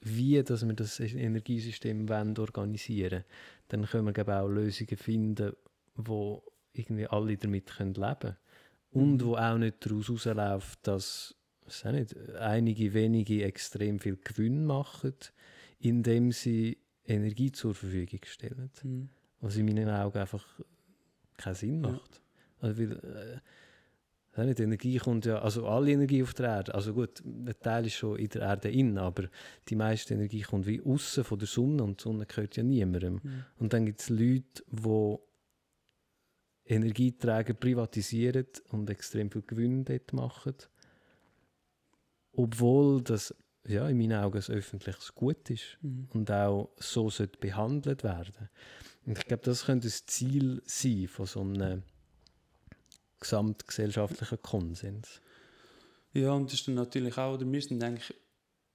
[0.00, 3.24] wie dass wir das Energiesystem organisieren wollen,
[3.68, 5.52] dann können wir glaube auch Lösungen finden,
[5.94, 8.36] wo irgendwie alle damit leben können.
[8.90, 11.34] Und wo auch nicht daraus herausläuft, dass
[11.84, 15.14] nicht, einige wenige extrem viel Gewinn machen,
[15.78, 18.70] indem sie Energie zur Verfügung stellen.
[18.82, 19.08] Mhm.
[19.40, 20.44] Was in meinen Augen einfach
[21.36, 22.20] keinen Sinn macht.
[22.62, 22.68] Ja.
[22.68, 27.22] Also, weil, äh, die Energie kommt ja, also alle Energie auf der Erde, also gut,
[27.24, 29.24] ein Teil ist schon in der Erde innen, aber
[29.68, 33.14] die meiste Energie kommt wie außen von der Sonne und die Sonne gehört ja niemandem.
[33.14, 33.44] Mhm.
[33.58, 35.16] Und dann gibt es Leute, die
[36.68, 40.54] Energieträger privatisieren und extrem viel Gewinn dort machen.
[42.32, 43.34] Obwohl das
[43.66, 46.08] ja, in meinen Augen ein öffentliches Gut ist mhm.
[46.14, 48.48] und auch so sollte behandelt werden.
[49.04, 51.82] Und ich glaube, das könnte das Ziel sein von so einem
[53.20, 55.20] gesamtgesellschaftlichen Konsens.
[56.12, 58.14] Ja, und das ist dann natürlich auch, oder wir sind eigentlich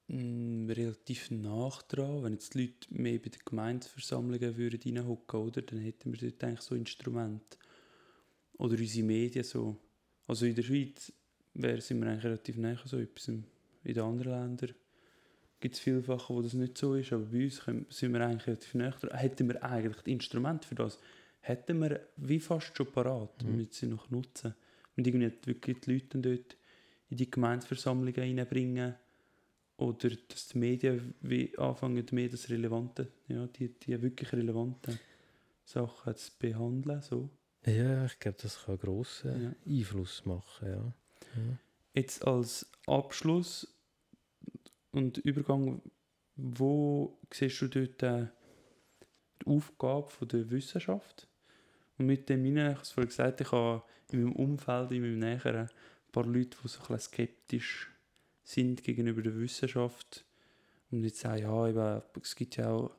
[0.08, 2.22] mh, mm, relativ nach dran.
[2.22, 6.44] Wenn jetzt die Leute mehr bei den Gemeindeversammlungen würden reinhocken, oder, dann hätten wir dort
[6.44, 7.58] eigentlich so Instrumente.
[8.58, 9.76] Oder unsere Medien so.
[10.26, 11.12] Also in der Schweiz
[11.54, 13.28] wäre, sind wir eigentlich relativ nah so etwas.
[13.28, 13.44] In
[13.84, 14.74] den anderen Ländern
[15.60, 18.72] gibt es vielfach, wo das nicht so ist, aber bei uns sind wir eigentlich relativ
[18.72, 19.18] dran.
[19.18, 20.98] Hätten wir eigentlich die Instrumente für das
[21.44, 23.58] hätten wir wie fast schon parat, mhm.
[23.58, 24.54] wir sie noch nutzen.
[24.96, 26.56] Und irgendwie wirklich die Leute dort
[27.10, 28.94] in die Gemeinsversammlungen reinbringen
[29.76, 34.98] oder dass die Medien wie anfangen, mehr das Relevante, ja, die, die wirklich relevanten
[35.64, 37.02] Sachen zu behandeln.
[37.02, 37.28] So.
[37.66, 39.72] Ja, ich glaube, das kann einen grossen ja.
[39.78, 40.68] Einfluss machen.
[40.68, 40.92] Ja.
[41.36, 41.58] ja.
[41.94, 43.66] Jetzt als Abschluss
[44.92, 45.80] und Übergang,
[46.36, 48.26] wo siehst du dort äh,
[49.42, 51.26] die Aufgabe von der Wissenschaft?
[51.98, 55.02] Und mit dem hinein, ich habe es vorhin gesagt, ich habe in meinem Umfeld, in
[55.02, 57.90] meinem Näheren, ein paar Leute, die so ein bisschen skeptisch
[58.42, 60.24] sind gegenüber der Wissenschaft
[60.90, 62.90] und jetzt sagen, ja, eben, es gibt ja auch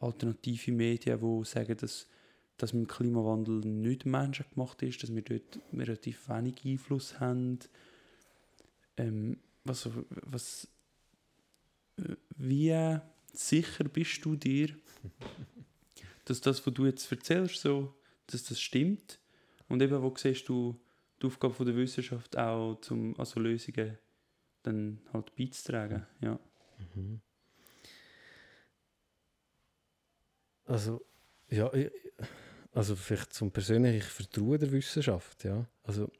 [0.00, 2.08] alternative Medien, die sagen, dass,
[2.56, 7.58] dass mit dem Klimawandel nicht menschengemacht ist, dass wir dort relativ wenig Einfluss haben.
[8.96, 10.68] Ähm, was, was,
[12.36, 12.98] wie
[13.32, 14.68] sicher bist du dir,
[16.24, 17.94] dass das, was du jetzt erzählst, so
[18.26, 19.18] dass das stimmt.
[19.68, 20.80] Und eben, wo siehst du
[21.20, 23.98] die Aufgabe von der Wissenschaft auch, zum also Lösungen
[24.62, 26.06] dann halt beizutragen.
[26.20, 26.38] Ja.
[26.94, 27.20] Mhm.
[30.66, 31.04] Also,
[31.50, 31.70] ja,
[32.74, 35.66] also vielleicht zum Persönlichen, ich vertraue der Wissenschaft, ja.
[35.84, 36.10] Also,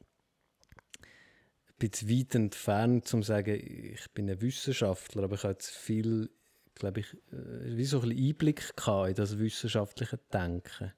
[1.67, 5.69] ein bisschen weit entfernt, zum zu sagen, ich bin ein Wissenschaftler, aber ich habe jetzt
[5.69, 6.29] viel,
[6.73, 10.93] glaube ich, äh, wie so ein bisschen Einblick in das wissenschaftliche Denken.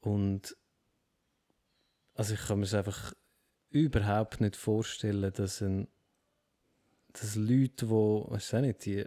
[0.00, 0.54] Und
[2.14, 3.14] also ich kann mir es einfach
[3.70, 5.88] überhaupt nicht vorstellen, dass, ein,
[7.12, 9.06] dass Leute, die, auch nicht, die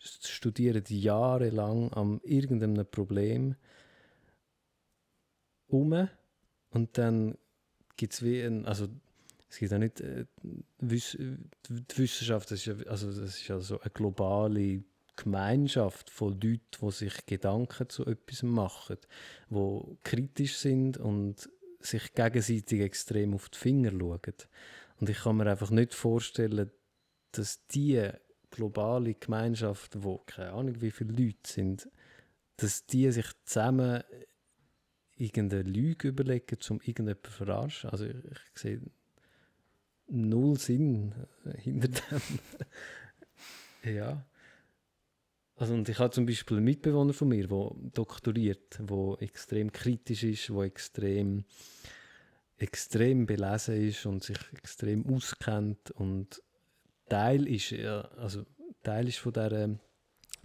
[0.00, 3.54] studieren jahrelang an irgendeinem Problem
[5.74, 6.08] um
[6.70, 7.36] und dann
[7.96, 8.88] gibt es wie ein, also
[9.48, 10.26] es gibt auch nicht, äh,
[10.80, 14.82] Wiss, die Wissenschaft, das ist, ja, also das ist ja so eine globale
[15.16, 18.96] Gemeinschaft von Leuten, die sich Gedanken zu etwas machen,
[19.50, 21.48] die kritisch sind und
[21.78, 24.34] sich gegenseitig extrem auf die Finger schauen.
[25.00, 26.70] Und ich kann mir einfach nicht vorstellen,
[27.32, 28.10] dass die
[28.50, 31.88] globale Gemeinschaft, wo keine Ahnung wie viele Leute sind,
[32.56, 34.02] dass die sich zusammen
[35.16, 37.90] irgendeine Lüge überlegen, um irgendjemanden zu verarschen.
[37.90, 38.14] Also ich,
[38.54, 38.80] ich sehe
[40.08, 41.14] null Sinn
[41.56, 42.20] hinter dem.
[43.94, 44.26] ja.
[45.56, 50.24] Also und ich habe zum Beispiel einen Mitbewohner von mir, der doktoriert, der extrem kritisch
[50.24, 51.44] ist, der extrem,
[52.58, 56.42] extrem belesen ist und sich extrem auskennt und
[57.08, 58.44] Teil ist, also
[58.82, 59.78] Teil ist von dieser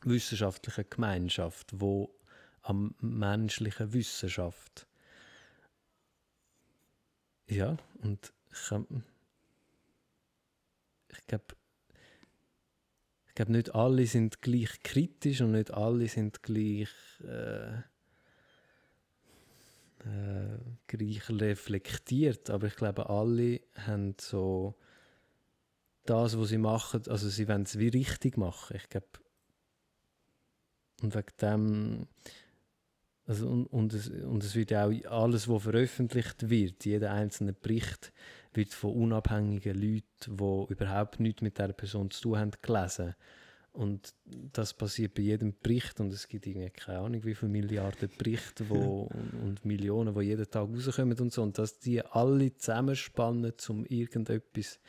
[0.03, 2.18] wissenschaftlichen Gemeinschaft, wo
[2.61, 4.87] am menschlichen Wissenschaft.
[7.47, 8.71] Ja, und ich,
[11.09, 11.55] ich glaube,
[13.27, 16.89] ich glaube, nicht alle sind gleich kritisch und nicht alle sind gleich,
[17.23, 17.77] äh,
[20.05, 22.49] äh, gleich reflektiert.
[22.49, 24.75] Aber ich glaube, alle haben so
[26.05, 28.75] das, was sie machen, also sie wollen es wie richtig machen.
[28.75, 29.07] Ich glaube,
[31.01, 32.07] und wegen dem,
[33.29, 38.11] also und, und, es, und es wird auch alles, was veröffentlicht wird, jeder einzelne Bericht,
[38.55, 43.13] wird von unabhängigen Leuten, die überhaupt nichts mit dieser Person zu tun haben, gelesen.
[43.71, 48.09] Und das passiert bei jedem Bericht und es gibt irgendwie keine Ahnung, wie viele Milliarden
[48.17, 51.43] Berichte wo, und, und, Millionen, die jeden Tag rauskommen und so.
[51.43, 54.79] Und dass die alle zusammenspannen, um irgendetwas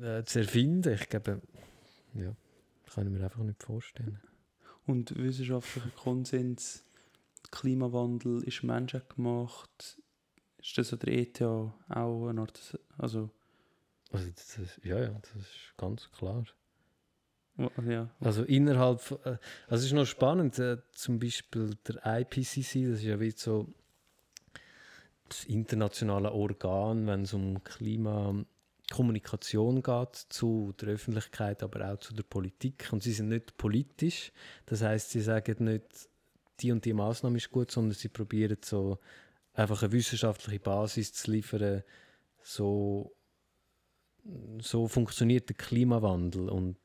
[0.00, 1.42] äh, zu erfinden, ich glaube,
[2.14, 2.32] ja,
[2.94, 4.20] kann ich mir einfach nicht vorstellen.
[4.88, 6.82] Und wissenschaftlicher Konsens,
[7.50, 10.00] Klimawandel ist menschengemacht,
[10.58, 13.30] ist das an der ETH auch eine Art, also...
[14.10, 16.42] also das ist, ja, ja, das ist ganz klar.
[17.86, 18.08] Ja.
[18.20, 19.36] Also innerhalb, äh,
[19.66, 23.66] also es ist noch spannend, äh, zum Beispiel der IPCC, das ist ja wie so
[25.28, 27.62] das internationale Organ, wenn es um
[28.88, 32.88] Klimakommunikation geht, zu der Öffentlichkeit, aber auch zu der Politik.
[32.92, 34.32] Und sie sind nicht politisch,
[34.66, 36.08] das heißt, sie sagen nicht,
[36.60, 38.98] die und die Maßnahme ist gut, sondern sie probieren so
[39.54, 41.82] einfach eine wissenschaftliche Basis zu liefern,
[42.42, 43.12] so,
[44.60, 46.76] so funktioniert der Klimawandel und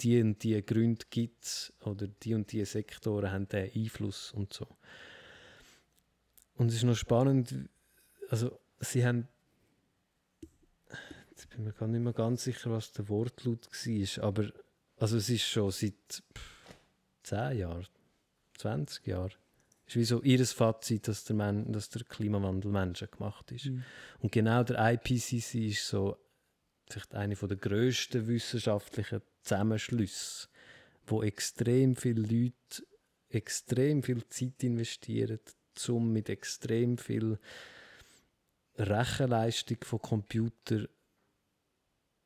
[0.00, 4.52] die und die Gründe gibt es oder die und die Sektoren haben den Einfluss und
[4.52, 4.66] so.
[6.56, 7.54] Und es ist noch spannend,
[8.28, 9.28] also sie haben,
[11.38, 14.50] jetzt bin ich mir gar nicht mehr ganz sicher, was der Wortlaut war, aber
[14.96, 16.22] also es ist schon seit
[17.22, 17.86] 10 Jahren,
[18.58, 19.32] 20 Jahren,
[19.86, 23.66] ist wie so ihr Fazit, dass der, Men dass der Klimawandel menschengemacht ist.
[23.66, 23.84] Mhm.
[24.18, 26.16] Und genau der IPCC ist so
[26.88, 30.48] vielleicht eine der grössten wissenschaftlichen Zusammenschlüsse,
[31.06, 32.84] wo extrem viele Leute
[33.30, 35.38] extrem viel Zeit investieren,
[35.88, 37.38] um mit extrem viel
[38.76, 40.88] Rechenleistung von Computer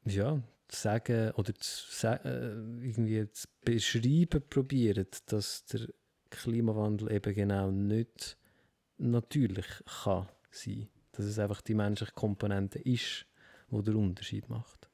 [0.05, 2.53] ja, zu sagen oder zu, äh,
[2.85, 5.89] irgendwie zu beschreiben probieren, dass der
[6.31, 8.39] Klimawandel eben genau nicht
[8.99, 9.67] natürlich
[10.03, 10.89] kann sein.
[11.13, 13.27] Dass es einfach die menschliche Komponente ist,
[13.71, 14.89] die den Unterschied macht.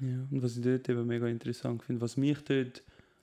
[0.00, 2.82] Ja, und was ich dort eben mega interessant finde, was mich dort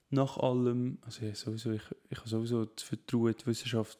[0.09, 3.99] nach allem, also ja, sowieso, ich, ich habe sowieso das Vertrauen in die Wissenschaft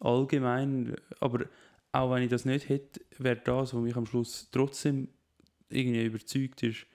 [0.00, 1.44] allgemein, aber
[1.92, 5.08] auch wenn ich das nicht hätte, wäre das, was mich am Schluss trotzdem
[5.72, 6.86] irgendwie überzeugt ist,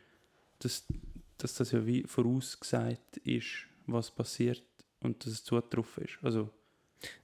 [0.60, 0.86] dass,
[1.38, 4.64] dass das ja wie vorausgesagt ist, was passiert
[5.02, 6.18] und dass es zugetroffen ist.
[6.22, 6.50] Also,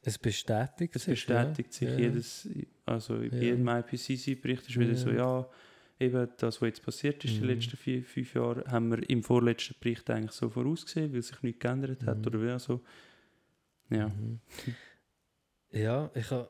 [0.03, 1.89] es bestätigt es bestätigt ja.
[1.89, 1.97] sich ja.
[1.97, 2.47] jedes,
[2.85, 3.41] also in ja.
[3.41, 5.49] jedem IPCC-Bericht ist wieder so, ja,
[5.99, 7.35] eben das, was jetzt passiert ist mhm.
[7.35, 7.55] in den mhm.
[7.55, 11.59] letzten vier, fünf Jahren, haben wir im vorletzten Bericht eigentlich so vorausgesehen, weil sich nichts
[11.59, 12.27] geändert hat mhm.
[12.27, 12.81] oder wie also.
[13.89, 14.07] Ja.
[14.09, 14.39] Mhm.
[15.71, 16.49] Ja, ich habe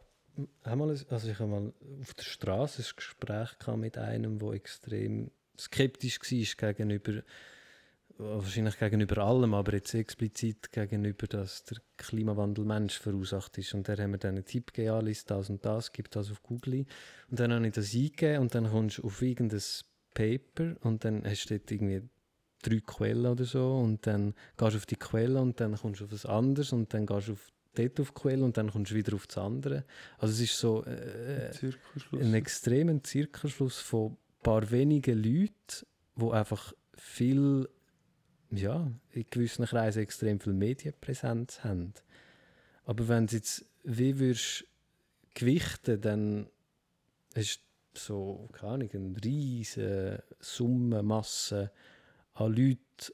[0.64, 6.20] einmal, also ich habe mal auf der Straße ein Gespräch mit einem, der extrem skeptisch
[6.60, 7.24] war gegenüber
[8.18, 13.74] wahrscheinlich gegenüber allem, aber jetzt explizit gegenüber, dass der Klimawandel Mensch verursacht ist.
[13.74, 16.32] Und dann haben wir dann einen Tipp gegeben, ja, liest das und das, gib das
[16.32, 16.86] auf Google.
[17.30, 19.62] Und dann habe ich das eingegeben und dann kommst du auf irgendein
[20.14, 22.02] Paper und dann hast du dort irgendwie
[22.62, 26.06] drei Quellen oder so und dann gehst du auf die Quelle und dann kommst du
[26.06, 28.92] auf etwas anderes und dann gehst du auf dort auf die Quelle und dann kommst
[28.92, 29.86] du wieder auf das andere.
[30.18, 31.52] Also es ist so äh,
[32.14, 37.68] ein extremer Zirkelschluss von ein paar wenigen Leuten, die einfach viel,
[38.52, 41.94] ja, in gewissen Kreisen extrem viel Medienpräsenz haben.
[42.86, 44.66] Aber wenn du jetzt wie würdest
[45.34, 46.50] gewichten, dann
[47.34, 47.62] ist
[47.96, 51.72] so, keine Ahnung, eine riesige Summenmasse
[52.34, 53.14] an Leuten,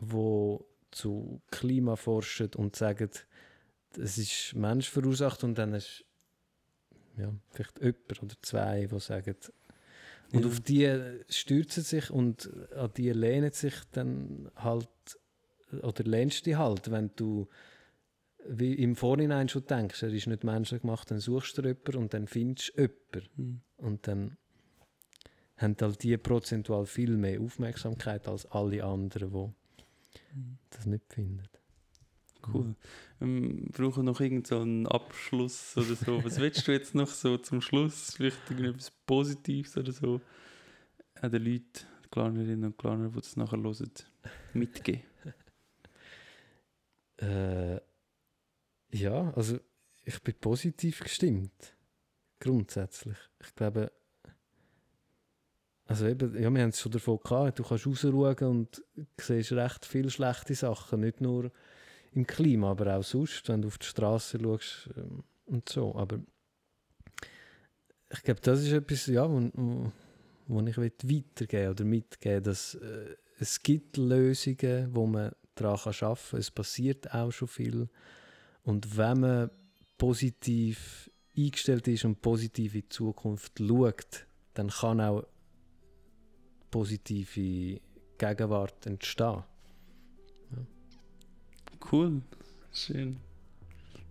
[0.00, 0.58] die
[0.90, 3.10] zu Klima forschen und sagen,
[3.98, 6.04] es ist Mensch verursacht und dann ist
[7.16, 9.36] ja, vielleicht jemand oder zwei, die sagen,
[10.32, 10.46] und ja.
[10.46, 14.88] auf die stürzen sich und an die lehnen sich dann halt,
[15.82, 17.48] oder lehnst dich halt, wenn du
[18.48, 22.26] wie im Vorhinein schon denkst, er ist nicht menschengemacht, dann suchst du jemanden und dann
[22.26, 23.28] findest du jemanden.
[23.36, 23.60] Mhm.
[23.76, 24.36] Und dann
[25.56, 29.54] haben halt die prozentual viel mehr Aufmerksamkeit als alle anderen,
[30.32, 30.58] die mhm.
[30.70, 31.42] das nicht finden.
[32.52, 32.74] Cool.
[33.20, 36.24] Ähm, wir brauchen noch irgendeinen so Abschluss oder so.
[36.24, 38.14] Was willst du jetzt noch so zum Schluss?
[38.16, 40.20] Vielleicht irgendetwas Positives oder so
[41.20, 43.90] an den Leuten, die Klarnerinnen und Klarner, die das nachher hören,
[44.54, 45.02] mitgeben?
[47.18, 47.80] äh,
[48.92, 49.58] ja, also
[50.04, 51.76] ich bin positiv gestimmt.
[52.40, 53.18] Grundsätzlich.
[53.42, 53.92] Ich glaube,
[55.90, 58.82] also eben, ja, wir haben es schon davon gehabt, du kannst rausschauen und
[59.20, 61.00] siehst recht viele schlechte Sachen.
[61.00, 61.50] Nicht nur
[62.12, 65.94] im Klima, aber auch sonst, wenn du auf die Straße schaust ähm, und so.
[65.94, 66.18] Aber
[68.12, 69.92] ich glaube, das ist etwas, ja, wo,
[70.48, 76.40] wo, ich weitergeben oder mitgeben dass äh, es gibt Lösungen, wo man daran arbeiten kann.
[76.40, 77.88] Es passiert auch schon viel.
[78.62, 79.50] Und wenn man
[79.96, 85.26] positiv eingestellt ist und positiv in die Zukunft schaut, dann kann auch
[86.70, 87.80] positive
[88.18, 89.44] Gegenwart entstehen.
[91.80, 91.88] Ja.
[91.92, 92.22] Cool,
[92.72, 93.16] schön.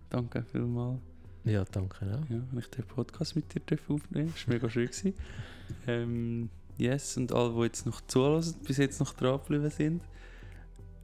[0.08, 1.00] Danke vielmals.
[1.44, 2.30] Ja, danke auch.
[2.30, 4.90] Ja, wenn ich den Podcast mit dir aufnehmen das war mega schön.
[5.86, 10.02] ähm, yes, und alle, die jetzt noch zulassen, bis jetzt noch dran geblieben sind,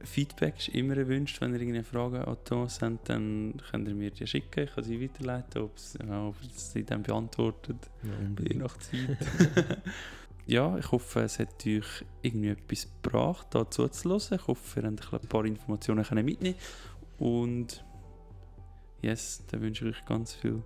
[0.03, 1.41] Feedback ist immer erwünscht.
[1.41, 4.65] Wenn ihr irgendeine Frage an Thomas habt, dann könnt ihr mir die schicken.
[4.65, 7.77] Ich kann sie weiterleiten, ob sie dann beantwortet.
[8.03, 9.17] Ja, je nach Zeit.
[10.47, 14.39] ja, ich hoffe, es hat euch irgendwie etwas gebracht, da zuzuhören.
[14.39, 16.55] Ich hoffe, ihr habt ein paar Informationen mitnehmen
[17.19, 17.83] Und
[19.01, 20.63] yes, dann wünsche ich euch ganz viel,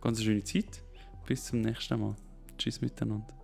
[0.00, 0.82] ganz schöne Zeit.
[1.26, 2.16] Bis zum nächsten Mal.
[2.58, 3.39] Tschüss miteinander.